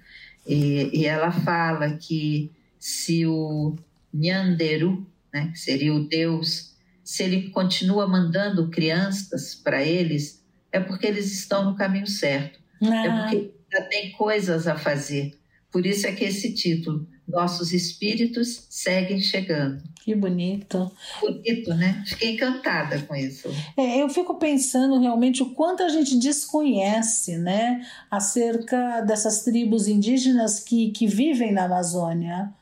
[0.46, 3.76] E, e, ela fala que se o
[4.12, 6.74] Nyanderu, né, que seria o Deus,
[7.04, 12.58] se ele continua mandando crianças para eles, é porque eles estão no caminho certo.
[12.82, 13.06] Ah.
[13.06, 15.38] É porque já tem coisas a fazer.
[15.70, 19.82] Por isso é que esse título, nossos espíritos seguem chegando.
[20.02, 20.90] Que bonito.
[21.20, 22.02] Bonito, né?
[22.06, 23.48] Fiquei encantada com isso.
[23.76, 30.60] É, eu fico pensando realmente o quanto a gente desconhece, né, acerca dessas tribos indígenas
[30.60, 32.52] que, que vivem na Amazônia.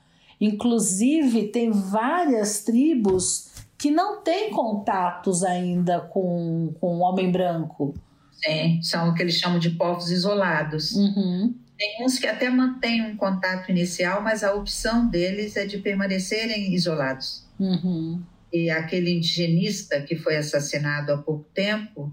[0.41, 7.95] Inclusive, tem várias tribos que não têm contatos ainda com, com o homem branco.
[8.33, 10.93] Sim, são o que eles chamam de povos isolados.
[10.93, 11.55] Uhum.
[11.79, 16.75] Tem uns que até mantêm um contato inicial, mas a opção deles é de permanecerem
[16.75, 17.47] isolados.
[17.59, 18.21] Uhum.
[18.53, 22.13] E aquele indigenista que foi assassinado há pouco tempo,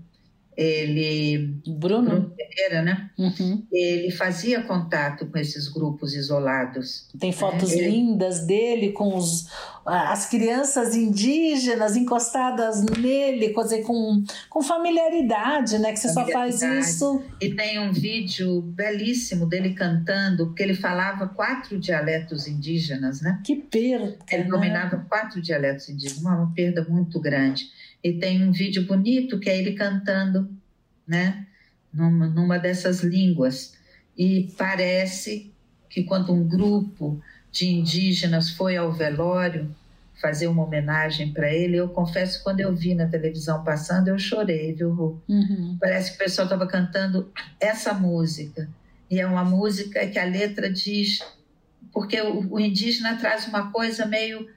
[0.58, 3.10] ele Bruno, Bruno Pereira, né?
[3.18, 3.66] Uhum.
[3.72, 7.08] Ele fazia contato com esses grupos isolados.
[7.20, 9.50] Tem fotos é, lindas dele com os,
[9.86, 15.92] as crianças indígenas encostadas nele, dizer, com, com familiaridade, né?
[15.92, 17.22] Que você só faz isso.
[17.42, 23.42] E tem um vídeo belíssimo dele cantando, porque ele falava quatro dialetos indígenas, né?
[23.44, 24.18] Que perda!
[24.32, 24.50] Ele né?
[24.50, 27.66] dominava quatro dialetos indígenas, uma, uma perda muito grande.
[28.06, 30.48] E tem um vídeo bonito que é ele cantando,
[31.08, 31.48] né?
[31.92, 33.76] Numa, numa dessas línguas.
[34.16, 35.52] E parece
[35.90, 37.20] que quando um grupo
[37.52, 39.76] de indígenas foi ao velório
[40.22, 44.72] fazer uma homenagem para ele, eu confesso quando eu vi na televisão passando, eu chorei,
[44.72, 45.20] viu, Ru?
[45.28, 45.76] Uhum.
[45.82, 48.70] Parece que o pessoal estava cantando essa música.
[49.10, 51.22] E é uma música que a letra diz.
[51.92, 54.48] Porque o, o indígena traz uma coisa meio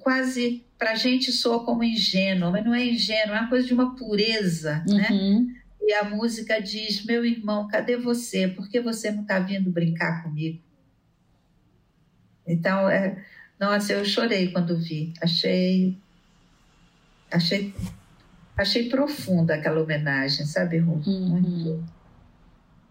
[0.00, 3.74] quase para a gente soa como ingênuo, mas não é ingênuo, é uma coisa de
[3.74, 5.08] uma pureza, né?
[5.10, 5.46] uhum.
[5.46, 5.54] né?
[5.80, 8.46] E a música diz: Meu irmão, cadê você?
[8.46, 10.60] Por que você não está vindo brincar comigo?
[12.46, 13.24] Então, é,
[13.58, 15.12] nossa, eu chorei quando vi.
[15.20, 15.96] Achei,
[17.30, 17.74] achei,
[18.56, 21.02] achei profunda aquela homenagem, sabe, Ru?
[21.06, 21.28] Uhum.
[21.28, 21.84] Muito.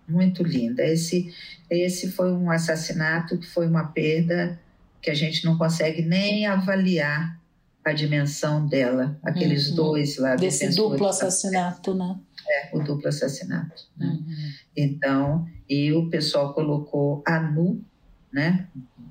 [0.07, 0.83] muito linda.
[0.83, 1.33] Esse,
[1.69, 4.59] esse foi um assassinato que foi uma perda
[5.01, 7.39] que a gente não consegue nem avaliar
[7.83, 9.17] a dimensão dela.
[9.23, 9.75] Aqueles uhum.
[9.75, 10.35] dois lá.
[10.35, 12.19] Desse duplo assassinato, né?
[12.49, 13.83] É, o duplo assassinato.
[13.97, 14.07] Né?
[14.07, 14.51] Uhum.
[14.75, 17.83] Então, e o pessoal colocou a nu,
[18.31, 18.67] né?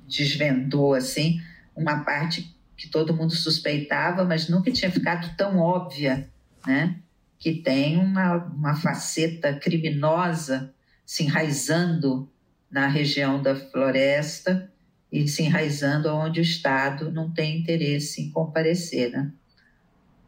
[0.07, 1.39] Desvendou assim
[1.75, 6.29] uma parte que todo mundo suspeitava, mas nunca tinha ficado tão óbvia,
[6.65, 6.97] né?
[7.39, 10.73] Que tem uma, uma faceta criminosa
[11.05, 12.29] se enraizando
[12.69, 14.71] na região da floresta
[15.11, 19.31] e se enraizando onde o Estado não tem interesse em comparecer, né?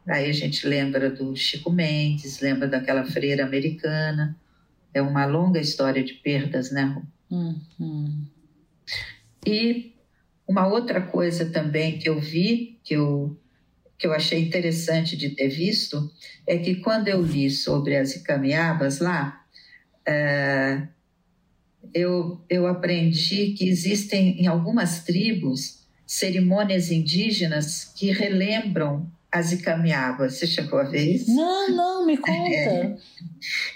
[0.07, 4.35] Aí a gente lembra do Chico Mendes, lembra daquela freira americana.
[4.93, 6.99] É uma longa história de perdas, né?
[7.29, 8.25] Uhum.
[9.45, 9.93] E
[10.47, 13.39] uma outra coisa também que eu vi, que eu,
[13.99, 16.11] que eu achei interessante de ter visto,
[16.47, 19.45] é que quando eu li sobre as Icamiabas lá,
[20.07, 20.87] é,
[21.93, 30.35] eu, eu aprendi que existem em algumas tribos cerimônias indígenas que relembram as Icamiabas.
[30.35, 31.33] Você chegou a ver isso?
[31.33, 32.31] Não, não, me conta.
[32.33, 32.97] É,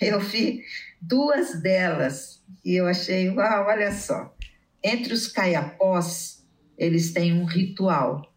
[0.01, 0.63] eu vi
[0.99, 4.35] duas delas e eu achei, uau, olha só.
[4.83, 6.43] Entre os caiapós,
[6.77, 8.33] eles têm um ritual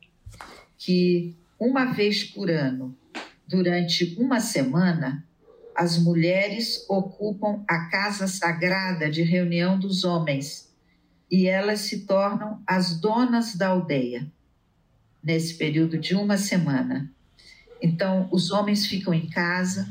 [0.79, 2.97] que uma vez por ano,
[3.49, 5.26] durante uma semana,
[5.77, 10.74] as mulheres ocupam a casa sagrada de reunião dos homens
[11.31, 14.27] e elas se tornam as donas da aldeia
[15.22, 17.12] nesse período de uma semana.
[17.83, 19.87] Então, os homens ficam em casa,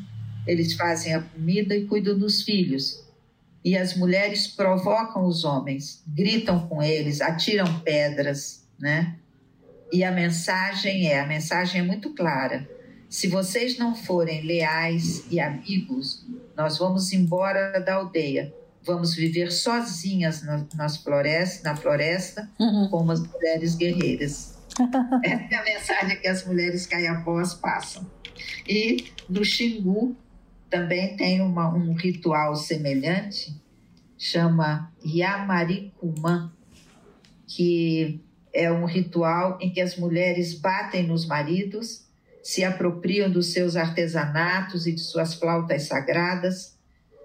[0.48, 3.06] eles fazem a comida e cuidam dos filhos
[3.64, 9.18] e as mulheres provocam os homens, gritam com eles, atiram pedras, né?
[9.92, 12.70] E a mensagem é, a mensagem é muito clara.
[13.10, 16.26] Se vocês não forem leais e amigos,
[16.56, 18.54] nós vamos embora da aldeia.
[18.84, 20.44] Vamos viver sozinhas
[20.76, 22.88] nas florestas, na floresta, uhum.
[22.90, 24.56] como as mulheres guerreiras.
[25.24, 28.06] Essa é a mensagem que as mulheres caiapós passam.
[28.68, 30.16] E no Xingu,
[30.70, 33.56] também tem uma, um ritual semelhante,
[34.18, 36.52] chama Yamaricumã,
[37.48, 38.22] que
[38.54, 42.05] é um ritual em que as mulheres batem nos maridos,
[42.46, 46.78] se apropriam dos seus artesanatos e de suas flautas sagradas,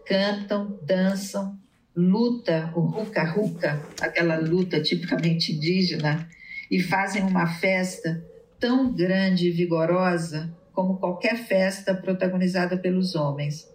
[0.06, 1.58] cantam, dançam,
[1.94, 6.26] luta, o ruca-ruca, aquela luta tipicamente indígena,
[6.70, 8.24] e fazem uma festa
[8.58, 13.68] tão grande e vigorosa como qualquer festa protagonizada pelos homens,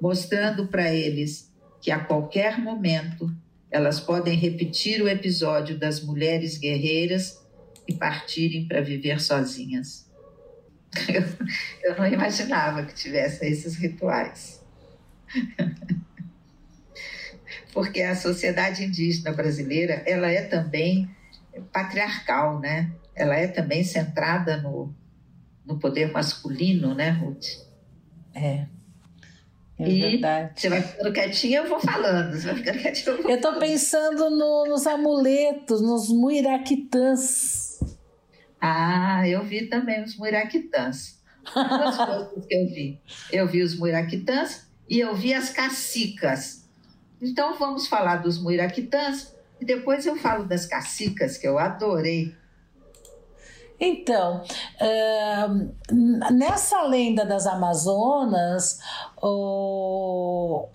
[0.00, 3.28] mostrando para eles que a qualquer momento
[3.72, 7.42] elas podem repetir o episódio das mulheres guerreiras
[7.88, 10.01] e partirem para viver sozinhas.
[11.08, 11.24] Eu,
[11.82, 14.62] eu não imaginava que tivesse esses rituais.
[17.72, 21.10] Porque a sociedade indígena brasileira, ela é também
[21.72, 22.92] patriarcal, né?
[23.14, 24.94] Ela é também centrada no,
[25.64, 27.46] no poder masculino, né, Ruth?
[28.34, 28.66] É.
[29.78, 30.60] É e verdade.
[30.60, 32.34] você vai ficando quietinha, eu vou falando.
[32.34, 37.61] Você vai ficando quietinha, eu vou Eu tô pensando no, nos amuletos, nos muiraquitãs.
[38.64, 41.20] Ah, eu vi também os muiraquitãs.
[41.52, 43.02] Duas coisas que eu vi.
[43.32, 46.68] Eu vi os muiraquitãs e eu vi as cacicas.
[47.20, 52.32] Então vamos falar dos muiraquitãs e depois eu falo das cacicas, que eu adorei.
[53.80, 54.44] Então,
[56.30, 58.78] nessa lenda das Amazonas,
[59.20, 60.68] o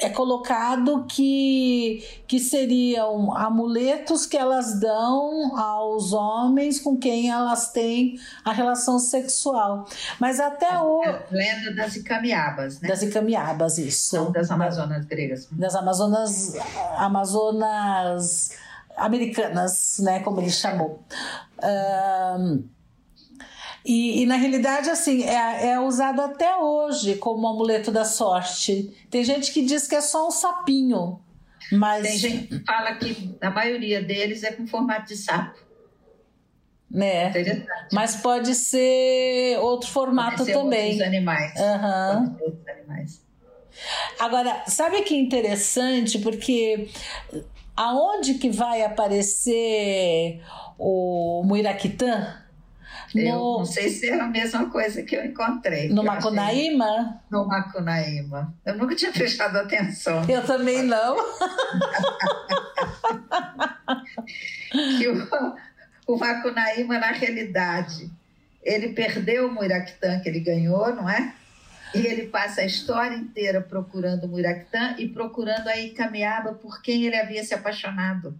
[0.00, 8.18] é colocado que, que seriam amuletos que elas dão aos homens com quem elas têm
[8.44, 9.86] a relação sexual.
[10.18, 11.02] Mas até o.
[11.04, 12.88] É lenda das Icamiabas, né?
[12.88, 14.16] Das Icamiabas, isso.
[14.16, 15.48] Não das Amazonas gregas.
[15.52, 16.56] Das Amazonas.
[16.96, 18.50] Amazonas
[18.96, 20.20] americanas, né?
[20.20, 21.02] Como ele chamou.
[21.62, 22.64] Um,
[23.88, 28.94] e, e, na realidade, assim, é, é, usado até hoje como amuleto da sorte.
[29.10, 31.18] Tem gente que diz que é só um sapinho,
[31.72, 32.02] mas...
[32.02, 35.58] Tem gente que fala que a maioria deles é com formato de sapo.
[36.90, 37.32] Né?
[37.90, 40.90] Mas pode ser outro formato ser também.
[40.90, 41.52] Outros animais.
[41.58, 42.36] Uhum.
[42.42, 43.22] Outros animais.
[44.18, 46.18] Agora, sabe que interessante?
[46.18, 46.90] Porque
[47.74, 50.42] aonde que vai aparecer
[50.78, 52.47] o Muiraquitã?
[53.14, 55.88] No, eu não sei se é a mesma coisa que eu encontrei.
[55.88, 57.22] No Macunaíma?
[57.30, 58.54] No Macunaíma.
[58.64, 60.24] Eu nunca tinha prestado atenção.
[60.28, 61.16] Eu também não.
[64.98, 65.28] que o,
[66.06, 68.10] o Macunaíma, na realidade,
[68.62, 71.34] ele perdeu o Muiraquitã que ele ganhou, não é?
[71.94, 77.04] E ele passa a história inteira procurando o Muraquitã e procurando a Icamiaba por quem
[77.06, 78.38] ele havia se apaixonado.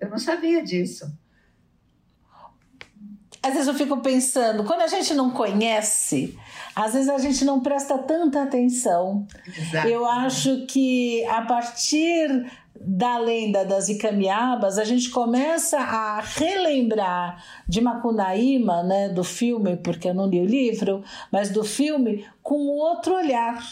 [0.00, 1.12] Eu não sabia disso.
[3.46, 6.36] Às vezes eu fico pensando, quando a gente não conhece,
[6.74, 9.24] às vezes a gente não presta tanta atenção.
[9.46, 9.86] Exato.
[9.86, 12.44] Eu acho que a partir
[12.80, 20.08] da lenda das Icamiabas, a gente começa a relembrar de Macunaíma, né, do filme, porque
[20.08, 23.64] eu não li o livro, mas do filme com outro olhar.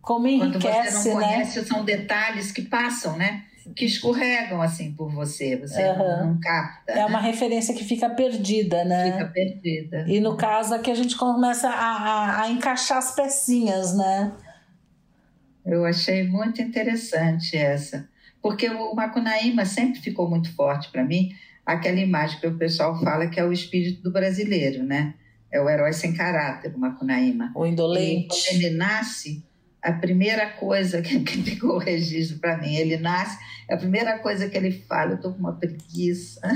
[0.00, 1.26] Como enriquece, Quando você não né?
[1.26, 3.44] conhece, são detalhes que passam, né?
[3.74, 5.98] Que escorregam assim por você, você uhum.
[5.98, 6.92] não, não, capta.
[6.92, 9.12] É uma referência que fica perdida, né?
[9.12, 10.04] Fica perdida.
[10.08, 14.32] E no caso aqui a gente começa a, a, a encaixar as pecinhas, né?
[15.64, 18.08] Eu achei muito interessante essa
[18.42, 21.30] porque o Macunaíma sempre ficou muito forte para mim,
[21.64, 25.14] aquela imagem que o pessoal fala que é o espírito do brasileiro, né?
[25.50, 27.52] É o herói sem caráter, o Macunaíma.
[27.54, 28.34] O indolente.
[28.34, 29.42] E quando ele nasce,
[29.82, 34.48] a primeira coisa que, que ficou o registro para mim, ele nasce, a primeira coisa
[34.48, 36.40] que ele fala, eu tô com uma preguiça.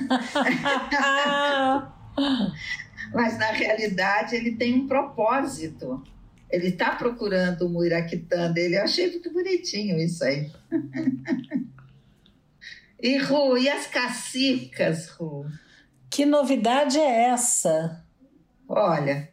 [3.13, 6.03] Mas na realidade ele tem um propósito.
[6.51, 8.77] Ele está procurando o Muiraquitã dele.
[8.77, 10.51] Eu achei muito bonitinho isso aí.
[13.01, 15.47] e Ru, e as cacicas, Ru?
[16.11, 18.05] Que novidade é essa?
[18.69, 19.32] Olha,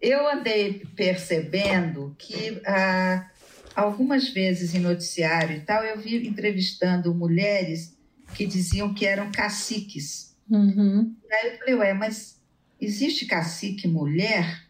[0.00, 3.28] eu andei percebendo que ah,
[3.74, 7.96] algumas vezes em noticiário e tal, eu vi entrevistando mulheres
[8.34, 10.36] que diziam que eram caciques.
[10.50, 11.14] Uhum.
[11.28, 12.40] E aí eu falei, ué, mas
[12.80, 14.66] existe cacique mulher?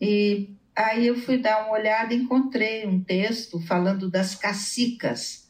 [0.00, 5.48] E Aí eu fui dar uma olhada e encontrei um texto falando das cacicas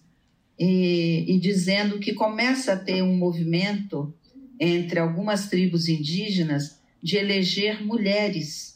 [0.58, 4.14] e, e dizendo que começa a ter um movimento
[4.60, 8.73] entre algumas tribos indígenas de eleger mulheres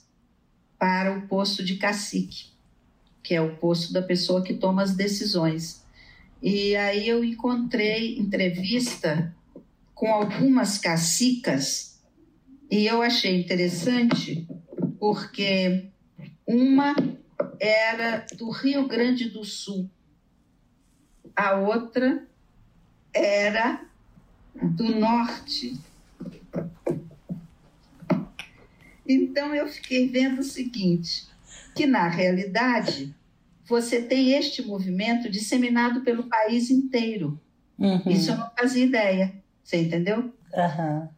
[0.79, 2.47] para o posto de cacique,
[3.23, 5.85] que é o posto da pessoa que toma as decisões.
[6.43, 9.35] E aí eu encontrei entrevista
[9.95, 11.99] com algumas cacicas
[12.71, 14.47] e eu achei interessante
[15.01, 15.87] porque
[16.47, 16.95] uma
[17.59, 19.89] era do Rio Grande do Sul,
[21.35, 22.27] a outra
[23.13, 23.85] era
[24.55, 25.79] do Norte.
[29.09, 31.27] Então eu fiquei vendo o seguinte,
[31.75, 33.15] que na realidade
[33.67, 37.41] você tem este movimento disseminado pelo país inteiro.
[37.79, 38.03] Uhum.
[38.07, 39.33] Isso eu não fazia ideia.
[39.65, 40.33] Você entendeu?
[40.55, 41.09] Uhum.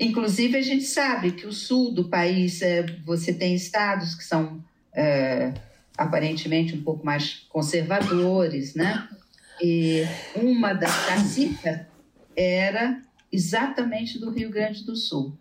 [0.00, 4.64] Inclusive, a gente sabe que o sul do país, é, você tem estados que são
[4.92, 5.52] é,
[5.96, 9.08] aparentemente um pouco mais conservadores, né?
[9.60, 10.02] E
[10.34, 11.80] uma das cacicas
[12.34, 15.36] era exatamente do Rio Grande do Sul.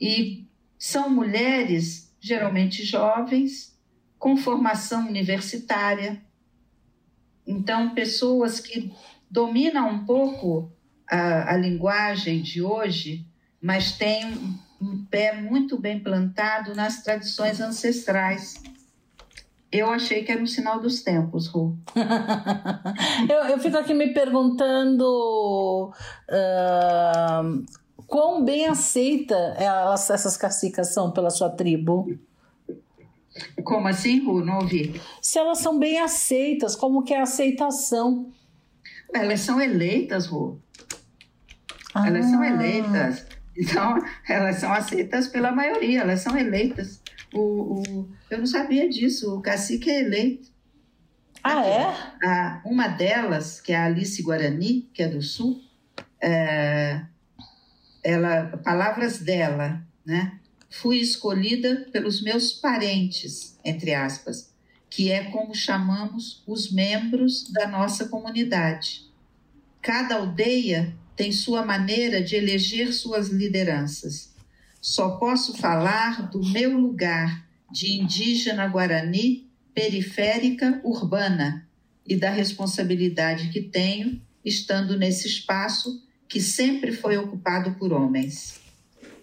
[0.00, 0.44] E
[0.82, 3.78] são mulheres, geralmente jovens,
[4.18, 6.20] com formação universitária.
[7.46, 8.92] Então, pessoas que
[9.30, 10.72] dominam um pouco
[11.08, 13.26] a, a linguagem de hoje
[13.62, 18.60] mas tem um pé muito bem plantado nas tradições ancestrais.
[19.70, 21.78] Eu achei que era um sinal dos tempos, Ru.
[23.30, 25.92] eu, eu fico aqui me perguntando
[26.28, 27.64] uh,
[28.12, 32.14] quão bem aceita elas, essas cacicas são pela sua tribo.
[33.64, 34.44] Como assim, Ru?
[34.44, 35.00] Não ouvi.
[35.22, 38.30] Se elas são bem aceitas, como que é a aceitação?
[39.14, 40.60] Elas são eleitas, Ru.
[41.94, 42.06] Ah.
[42.06, 43.26] Elas são eleitas.
[43.56, 43.98] Então,
[44.28, 47.02] elas são aceitas pela maioria, elas são eleitas.
[47.32, 47.40] O,
[47.80, 50.50] o, eu não sabia disso, o cacique é eleito.
[51.42, 52.26] Ah, é?
[52.26, 55.62] A, uma delas, que é a Alice Guarani, que é do Sul,
[56.20, 57.06] é,
[58.02, 60.38] ela, palavras dela, né?
[60.70, 64.52] Fui escolhida pelos meus parentes, entre aspas,
[64.88, 69.02] que é como chamamos os membros da nossa comunidade.
[69.80, 74.32] Cada aldeia tem sua maneira de eleger suas lideranças.
[74.80, 81.66] Só posso falar do meu lugar de indígena guarani, periférica, urbana,
[82.06, 86.02] e da responsabilidade que tenho estando nesse espaço
[86.32, 88.60] que sempre foi ocupado por homens.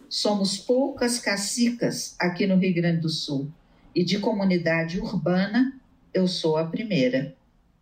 [0.07, 3.51] Somos poucas cacicas aqui no Rio Grande do Sul
[3.93, 5.77] e de comunidade urbana
[6.13, 7.35] eu sou a primeira.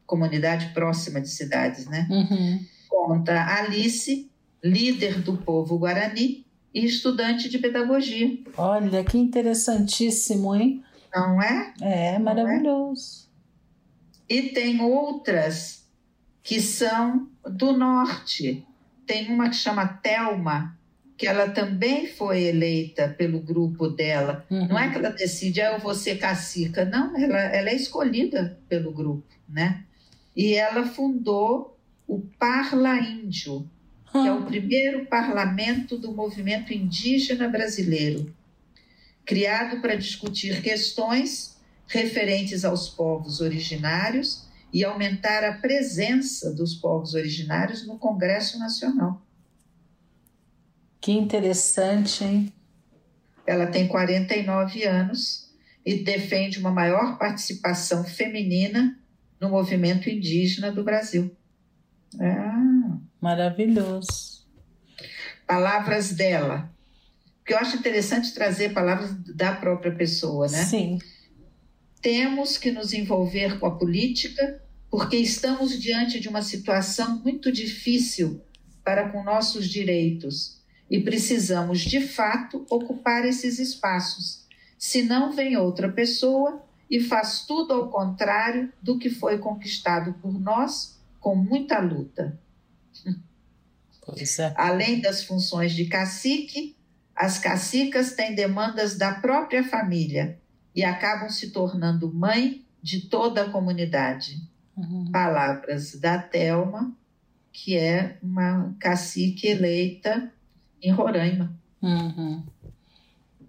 [0.06, 2.08] Comunidade próxima de cidades, né?
[2.10, 2.66] Uhum
[3.08, 4.30] conta Alice,
[4.62, 8.38] líder do povo guarani e estudante de pedagogia.
[8.58, 10.84] Olha, que interessantíssimo, hein?
[11.16, 11.74] Não é?
[11.80, 13.30] É, maravilhoso.
[14.28, 14.36] É?
[14.36, 15.88] E tem outras
[16.44, 18.67] que são do norte.
[19.08, 20.78] Tem uma que chama Telma,
[21.18, 24.46] que ela também foi eleita pelo grupo dela.
[24.52, 24.68] Uhum.
[24.68, 26.86] Não é que ela decide, ah, eu vou ser cacica.
[26.86, 29.84] Não, ela, ela é escolhida pelo grupo, né?
[30.36, 33.68] E ela fundou o Parla Índio,
[34.12, 38.34] que é o primeiro parlamento do movimento indígena brasileiro,
[39.26, 47.86] criado para discutir questões referentes aos povos originários e aumentar a presença dos povos originários
[47.88, 49.22] no Congresso Nacional.
[51.00, 52.54] Que interessante, hein?
[53.46, 55.54] Ela tem 49 anos
[55.86, 59.00] e defende uma maior participação feminina
[59.40, 61.36] no movimento indígena do Brasil.
[62.20, 62.98] Ah.
[63.22, 64.46] Maravilhoso.
[65.46, 66.70] Palavras dela.
[67.40, 70.66] Porque eu acho interessante trazer palavras da própria pessoa, né?
[70.66, 71.00] Sim.
[72.08, 78.42] Temos que nos envolver com a política porque estamos diante de uma situação muito difícil
[78.82, 84.48] para com nossos direitos e precisamos, de fato, ocupar esses espaços.
[84.80, 90.98] Senão vem outra pessoa e faz tudo ao contrário do que foi conquistado por nós
[91.20, 92.40] com muita luta.
[94.40, 94.54] É.
[94.56, 96.74] Além das funções de cacique,
[97.14, 100.40] as cacicas têm demandas da própria família
[100.78, 104.40] e acabam se tornando mãe de toda a comunidade.
[104.78, 105.10] Uhum.
[105.12, 106.96] Palavras da Telma,
[107.52, 110.32] que é uma cacique eleita
[110.80, 111.52] em Roraima.
[111.82, 112.44] Uhum.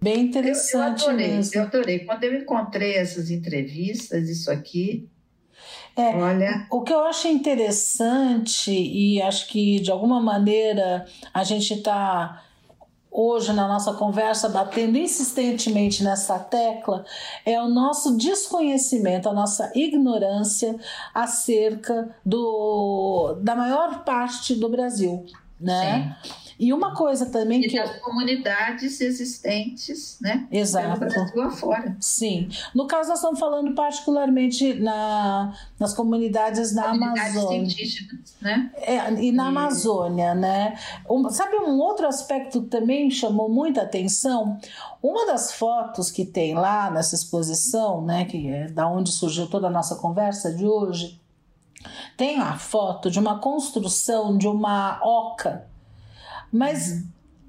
[0.01, 1.51] Bem interessante eu, eu adorei, mesmo.
[1.53, 1.99] Eu adorei.
[1.99, 5.07] Quando eu encontrei essas entrevistas, isso aqui,
[5.95, 6.65] é, Olha.
[6.71, 12.41] O que eu acho interessante, e acho que de alguma maneira a gente está
[13.11, 17.03] hoje na nossa conversa batendo insistentemente nessa tecla
[17.45, 20.75] é o nosso desconhecimento, a nossa ignorância
[21.13, 25.25] acerca do, da maior parte do Brasil,
[25.59, 26.17] né?
[26.21, 26.48] Sim.
[26.59, 27.79] E uma coisa também e que.
[27.79, 30.45] das comunidades existentes, né?
[30.51, 30.99] Exato.
[30.99, 31.95] Brasil afora.
[32.01, 32.49] Sim.
[32.75, 37.57] No caso, nós estamos falando particularmente na, nas comunidades na comunidades Amazônia.
[37.59, 38.71] indígenas, né?
[38.75, 39.47] É, e na e...
[39.47, 40.77] Amazônia, né?
[41.09, 44.59] Um, sabe um outro aspecto que também chamou muita atenção?
[45.01, 48.25] Uma das fotos que tem lá nessa exposição, né?
[48.25, 51.17] Que é da onde surgiu toda a nossa conversa de hoje.
[52.17, 55.68] Tem a foto de uma construção de uma oca
[56.51, 57.03] mas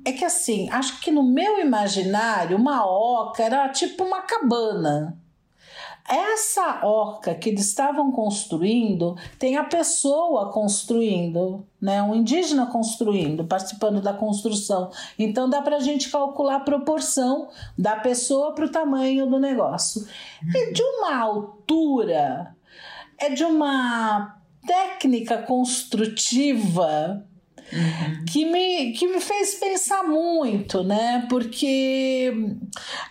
[0.05, 5.19] é que assim, acho que no meu imaginário, uma oca era tipo uma cabana.
[6.09, 12.03] Essa oca que eles estavam construindo tem a pessoa construindo, né?
[12.03, 14.91] um indígena construindo, participando da construção.
[15.17, 17.49] Então dá para a gente calcular a proporção
[17.79, 20.05] da pessoa para o tamanho do negócio.
[20.53, 22.57] E de uma altura,
[23.17, 24.37] é de uma
[24.67, 27.25] técnica construtiva
[27.73, 28.25] Uhum.
[28.25, 31.27] que, me, que me fez pensar muito, né?
[31.29, 32.33] Porque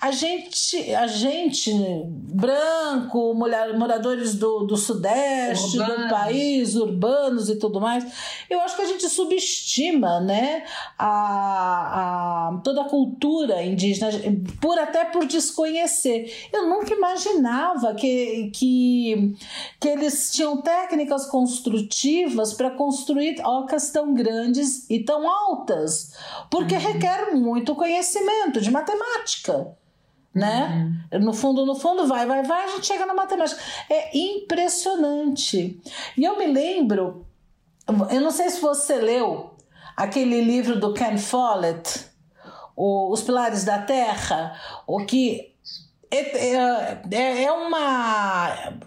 [0.02, 1.72] a gente, a gente
[2.06, 6.04] branco, mulher, moradores do, do sudeste urbanos.
[6.04, 8.06] do país, urbanos e tudo mais,
[8.50, 10.64] eu acho que a gente subestima, né?
[10.98, 14.10] A, a, toda a cultura indígena,
[14.60, 16.50] por até por desconhecer.
[16.52, 19.36] Eu nunca imaginava que, que,
[19.80, 26.16] que eles tinham técnicas construtivas para construir ocas tão grandes grandes e tão altas,
[26.50, 26.82] porque uhum.
[26.82, 29.76] requer muito conhecimento de matemática.
[30.34, 30.94] Né?
[31.12, 31.20] Uhum.
[31.20, 33.60] No fundo, no fundo, vai, vai, vai, a gente chega na matemática.
[33.90, 35.82] É impressionante.
[36.16, 37.26] E eu me lembro,
[38.12, 39.56] eu não sei se você leu
[39.98, 42.08] aquele livro do Ken Follett,
[42.76, 44.56] o, Os Pilares da Terra,
[44.88, 45.56] o que
[46.12, 48.80] é, é, é, é uma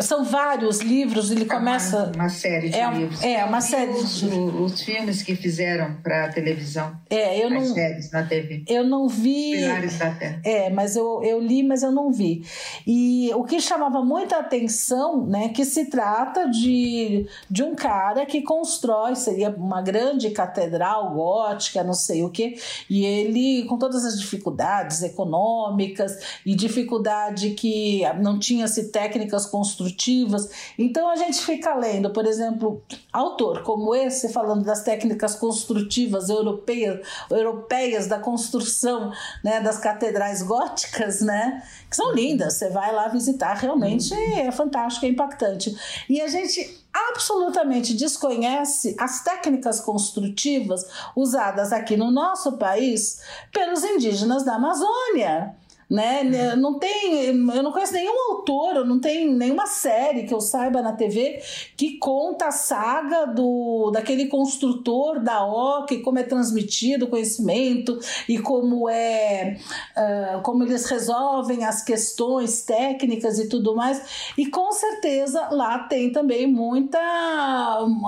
[0.00, 2.04] são vários livros, ele é começa.
[2.04, 3.22] Uma, uma série de é, livros.
[3.22, 6.94] É, uma série os, de os filmes que fizeram para a televisão.
[7.08, 7.74] É, eu as não.
[7.74, 8.64] séries na TV.
[8.68, 9.52] Eu não vi.
[9.52, 10.40] Pilares da Terra.
[10.44, 12.44] É, mas eu, eu li, mas eu não vi.
[12.86, 18.42] E o que chamava muita atenção, né, que se trata de, de um cara que
[18.42, 22.56] constrói, seria uma grande catedral gótica, não sei o quê,
[22.90, 30.50] e ele, com todas as dificuldades econômicas e dificuldade que não tinha-se técnicas construtivas construtivas.
[30.76, 37.06] Então a gente fica lendo, por exemplo, autor como esse falando das técnicas construtivas europeias,
[37.30, 39.12] europeias da construção,
[39.44, 42.54] né, das catedrais góticas, né, que são lindas.
[42.54, 45.76] Você vai lá visitar, realmente é fantástico, é impactante.
[46.08, 53.20] E a gente absolutamente desconhece as técnicas construtivas usadas aqui no nosso país
[53.52, 55.54] pelos indígenas da Amazônia
[55.88, 56.54] né?
[56.56, 60.92] Não tem, eu não conheço nenhum autor, não tem nenhuma série que eu saiba na
[60.92, 61.40] TV
[61.76, 68.38] que conta a saga do daquele construtor da OC, como é transmitido o conhecimento e
[68.38, 69.56] como é
[69.96, 74.32] uh, como eles resolvem as questões técnicas e tudo mais.
[74.36, 76.98] E com certeza lá tem também muita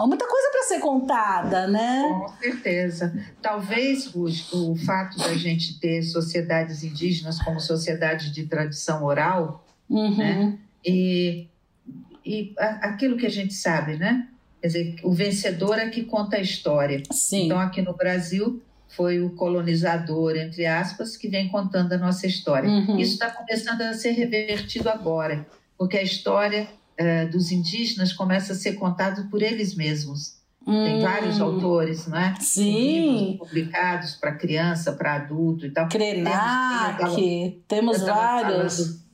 [0.07, 2.03] muita coisa para ser contada, né?
[2.09, 3.15] Com certeza.
[3.41, 10.17] Talvez o, o fato da gente ter sociedades indígenas como sociedade de tradição oral, uhum.
[10.17, 10.59] né?
[10.85, 11.47] E,
[12.25, 14.29] e aquilo que a gente sabe, né?
[14.61, 17.03] Quer dizer, o vencedor é que conta a história.
[17.11, 17.47] Sim.
[17.47, 22.69] Então, aqui no Brasil, foi o colonizador, entre aspas, que vem contando a nossa história.
[22.69, 22.99] Uhum.
[22.99, 25.47] Isso está começando a ser revertido agora,
[25.79, 30.40] porque a história eh, dos indígenas começa a ser contada por eles mesmos.
[30.67, 30.85] Hum.
[30.85, 32.35] Tem vários autores, não é?
[32.39, 33.37] Sim.
[33.39, 35.89] publicados para criança, para adulto e tal.
[35.89, 36.99] Krenak,
[37.67, 39.05] temos, temos vários.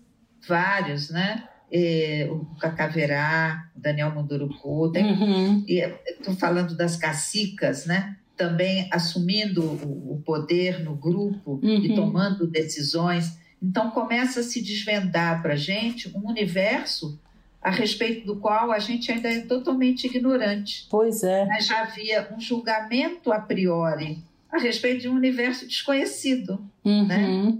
[0.46, 1.44] Vários, né?
[1.70, 5.64] E, o Cacaverá, Daniel Munduruku, tem, uhum.
[5.66, 8.16] estou falando das cacicas, né?
[8.36, 11.84] Também assumindo o, o poder no grupo uhum.
[11.84, 13.38] e tomando decisões.
[13.62, 17.18] Então começa a se desvendar para a gente um universo
[17.66, 20.86] a respeito do qual a gente ainda é totalmente ignorante.
[20.88, 21.46] Pois é.
[21.46, 26.64] Mas já havia um julgamento a priori a respeito de um universo desconhecido.
[26.84, 27.06] Uhum.
[27.08, 27.58] Né?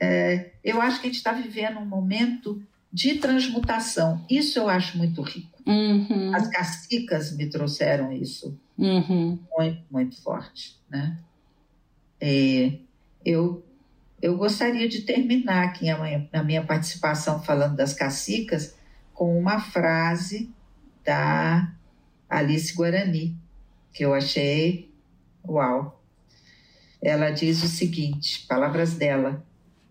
[0.00, 2.60] É, eu acho que a gente está vivendo um momento
[2.92, 4.26] de transmutação.
[4.28, 5.62] Isso eu acho muito rico.
[5.64, 6.34] Uhum.
[6.34, 9.38] As cacicas me trouxeram isso uhum.
[9.56, 10.74] muito, muito forte.
[10.90, 11.16] Né?
[12.20, 12.72] É,
[13.24, 13.64] eu,
[14.20, 18.76] eu gostaria de terminar aqui a minha, a minha participação falando das cacicas
[19.18, 20.48] com uma frase
[21.04, 21.74] da
[22.30, 23.36] Alice Guarani,
[23.92, 24.92] que eu achei
[25.44, 26.00] uau.
[27.02, 29.44] Ela diz o seguinte: palavras dela.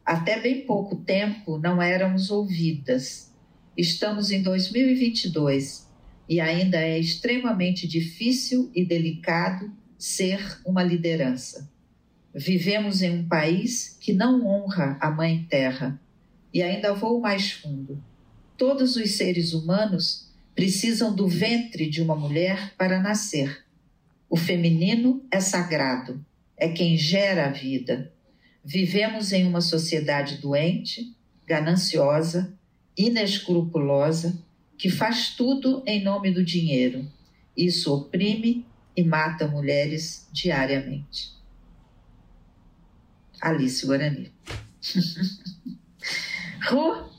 [0.05, 3.36] Até bem pouco tempo não éramos ouvidas.
[3.75, 5.86] Estamos em 2022
[6.30, 11.69] e ainda é extremamente difícil e delicado ser uma liderança.
[12.34, 15.99] Vivemos em um país que não honra a Mãe Terra.
[16.53, 18.01] E ainda vou mais fundo.
[18.57, 23.63] Todos os seres humanos precisam do ventre de uma mulher para nascer.
[24.27, 26.25] O feminino é sagrado,
[26.57, 28.11] é quem gera a vida.
[28.65, 32.57] Vivemos em uma sociedade doente, gananciosa,
[32.97, 34.43] inescrupulosa,
[34.77, 37.07] que faz tudo em nome do dinheiro.
[37.55, 41.31] Isso oprime e mata mulheres diariamente.
[43.39, 44.31] Alice Guarani.
[46.67, 47.16] Ru,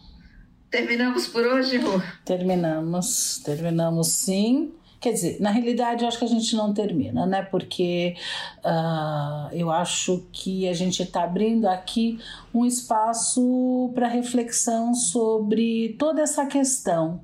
[0.70, 2.00] Terminamos por hoje, Rô?
[2.24, 4.72] Terminamos, terminamos sim.
[5.00, 7.42] Quer dizer, na realidade, eu acho que a gente não termina, né?
[7.42, 8.14] Porque
[8.58, 12.18] uh, eu acho que a gente está abrindo aqui
[12.52, 17.20] um espaço para reflexão sobre toda essa questão,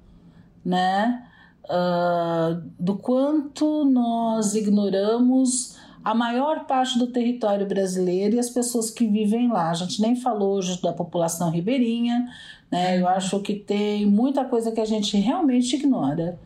[0.64, 1.28] né?
[1.64, 5.73] Uh, do quanto nós ignoramos
[6.04, 9.70] a maior parte do território brasileiro e as pessoas que vivem lá.
[9.70, 12.28] A gente nem falou hoje da população ribeirinha,
[12.70, 13.00] né?
[13.00, 16.38] Eu acho que tem muita coisa que a gente realmente ignora.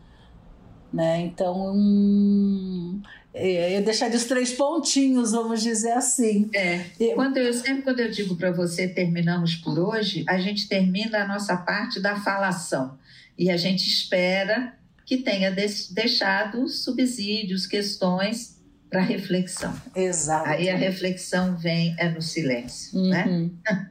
[0.93, 1.21] Né?
[1.21, 3.01] Então, hum,
[3.33, 6.49] eu deixaria os três pontinhos, vamos dizer assim.
[6.53, 6.85] É.
[7.13, 11.27] Quando eu, sempre quando eu digo para você terminamos por hoje, a gente termina a
[11.27, 12.97] nossa parte da falação.
[13.37, 14.73] E a gente espera
[15.05, 18.58] que tenha deixado subsídios, questões
[18.89, 19.73] para reflexão.
[19.95, 20.49] Exato.
[20.49, 23.25] Aí a reflexão vem é no silêncio, né?
[23.25, 23.51] uhum.
[23.63, 23.89] né?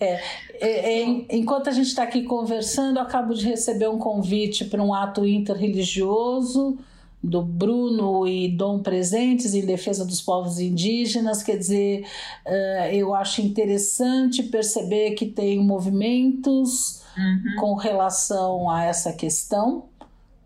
[0.00, 0.20] É,
[0.60, 4.82] é, é, enquanto a gente está aqui conversando, eu acabo de receber um convite para
[4.82, 6.78] um ato interreligioso
[7.24, 11.42] do Bruno e Dom Presentes em defesa dos povos indígenas.
[11.42, 12.06] Quer dizer,
[12.46, 17.56] uh, eu acho interessante perceber que tem movimentos uhum.
[17.58, 19.86] com relação a essa questão,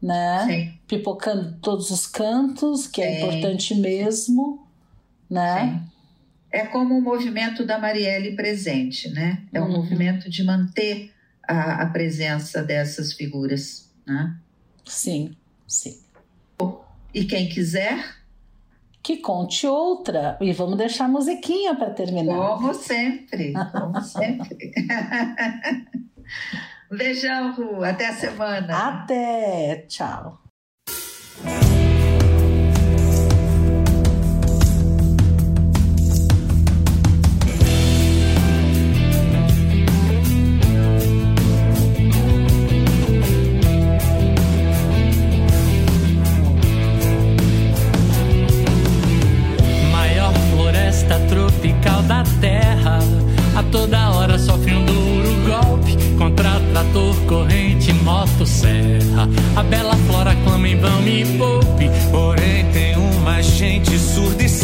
[0.01, 0.47] né?
[0.47, 0.79] Sim.
[0.87, 4.67] Pipocando todos os cantos, que é, é importante mesmo,
[5.31, 5.83] né?
[5.85, 5.99] Sim
[6.51, 9.43] é como o movimento da Marielle presente, né?
[9.53, 9.77] É um uhum.
[9.79, 11.13] movimento de manter
[11.47, 14.35] a, a, presença dessas figuras, né?
[14.85, 15.37] Sim,
[15.67, 15.99] sim.
[17.13, 18.17] E quem quiser
[19.03, 22.57] que conte outra e vamos deixar a musiquinha para terminar.
[22.57, 24.73] Como sempre, como sempre.
[26.97, 27.85] beijão, Ru.
[27.85, 29.03] Até a semana.
[29.03, 29.87] Até.
[29.89, 30.39] Tchau.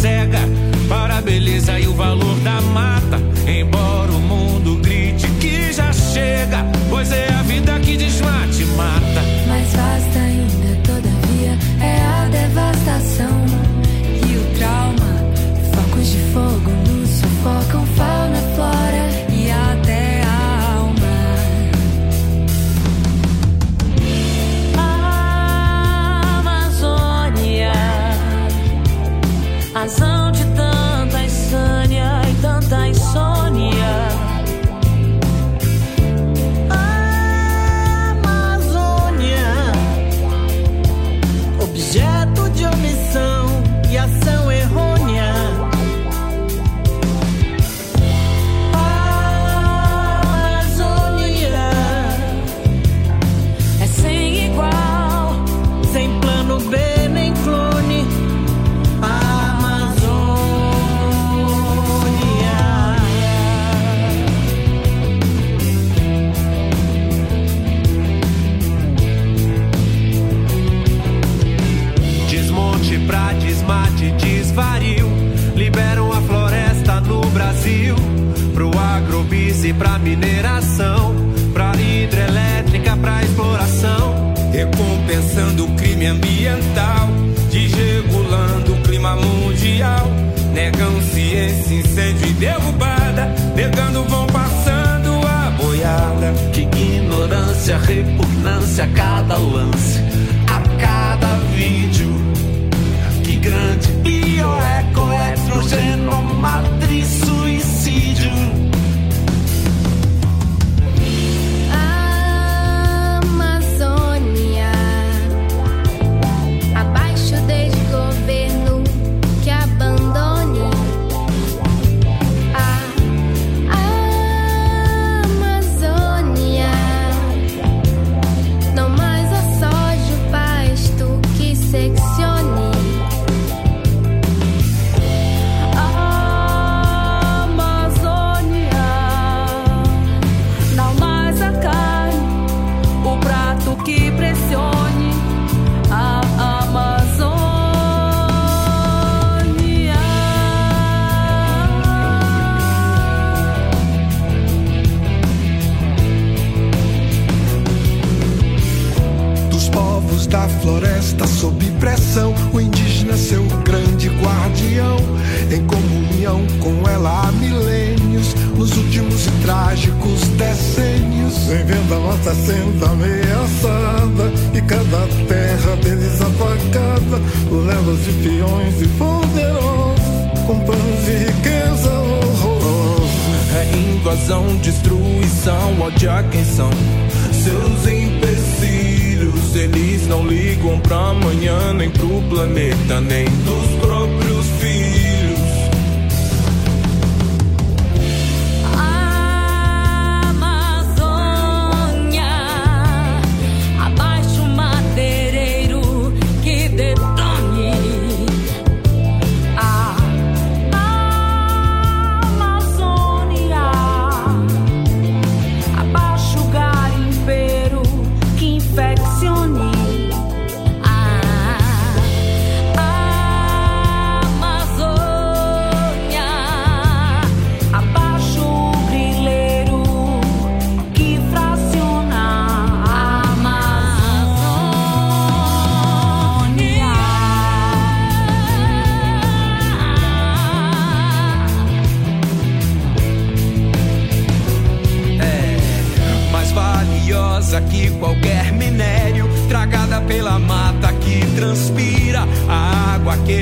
[0.04, 0.40] cega
[0.86, 3.23] para a beleza e o valor da mata.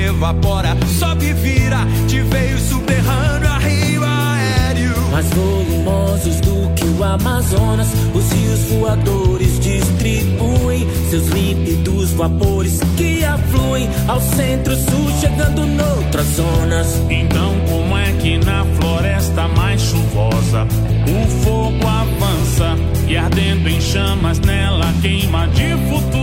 [0.03, 5.11] evapora, sobe e vira de veio subterrâneo a rio aéreo.
[5.11, 13.87] Mais volumosos do que o Amazonas, os rios voadores distribuem seus límpidos vapores que afluem
[14.07, 16.87] ao centro-sul, chegando noutras zonas.
[17.09, 20.67] Então, como é que na floresta mais chuvosa
[21.07, 22.75] o fogo avança
[23.07, 26.22] e ardendo em chamas nela queima de futuro?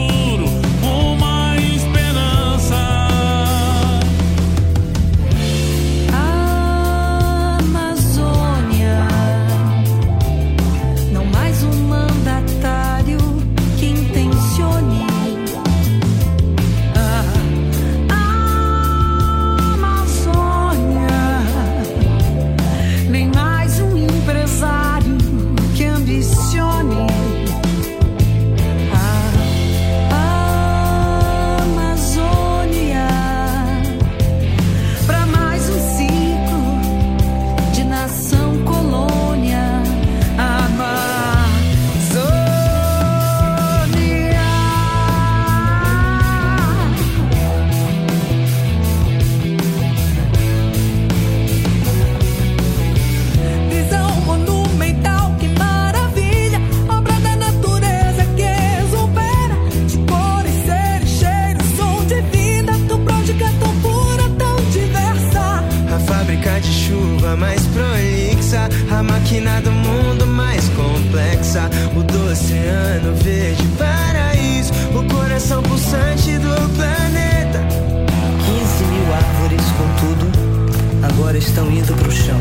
[81.40, 82.38] Estão indo pro chão.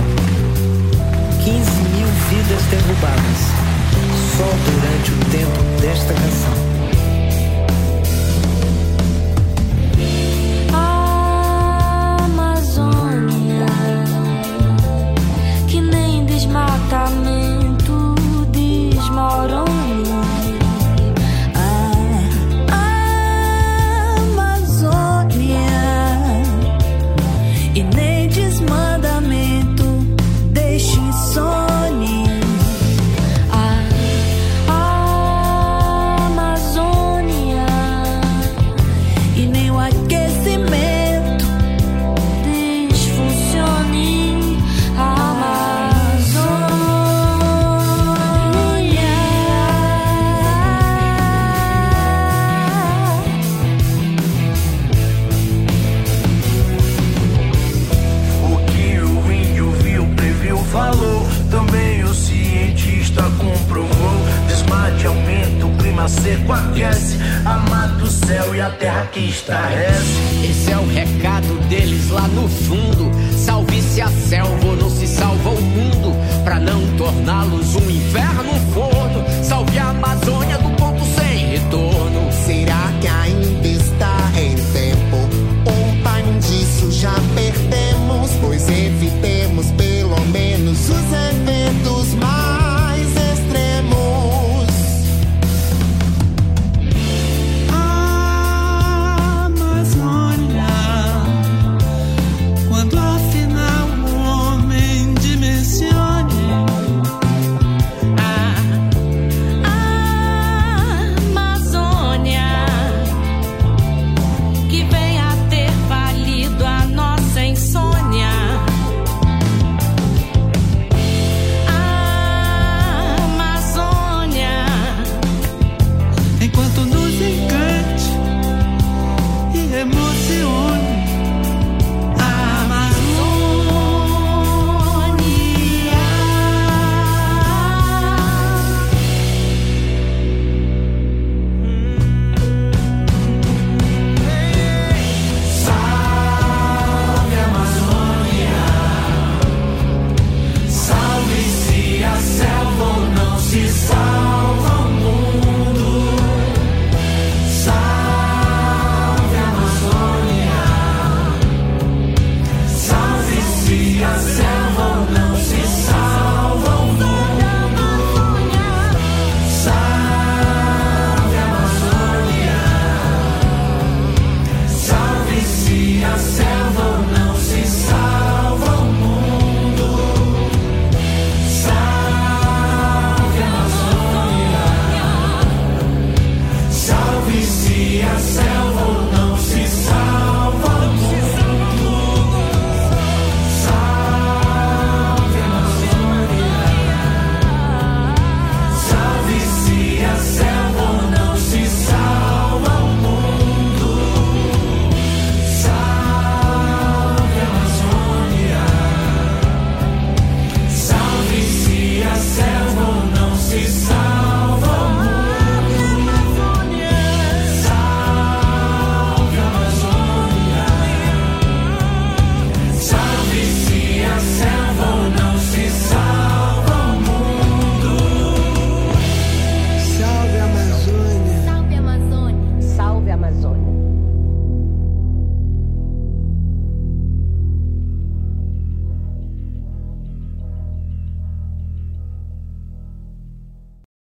[1.44, 1.58] 15
[1.96, 3.40] mil vidas derrubadas
[4.38, 6.70] só durante o tempo desta canção.
[66.10, 70.50] Seco aquece a mata, o céu e a terra que estarrece.
[70.50, 73.12] Esse é o recado deles lá no fundo.
[73.38, 76.16] Salve-se a selva ou não se salva o mundo.
[76.44, 79.24] Pra não torná-los um inferno, forno.
[79.44, 82.32] Salve a Amazônia do ponto sem retorno.
[82.46, 85.18] Será que ainda está em tempo?
[85.68, 89.89] Um time disso já perdemos, pois evitemos pelo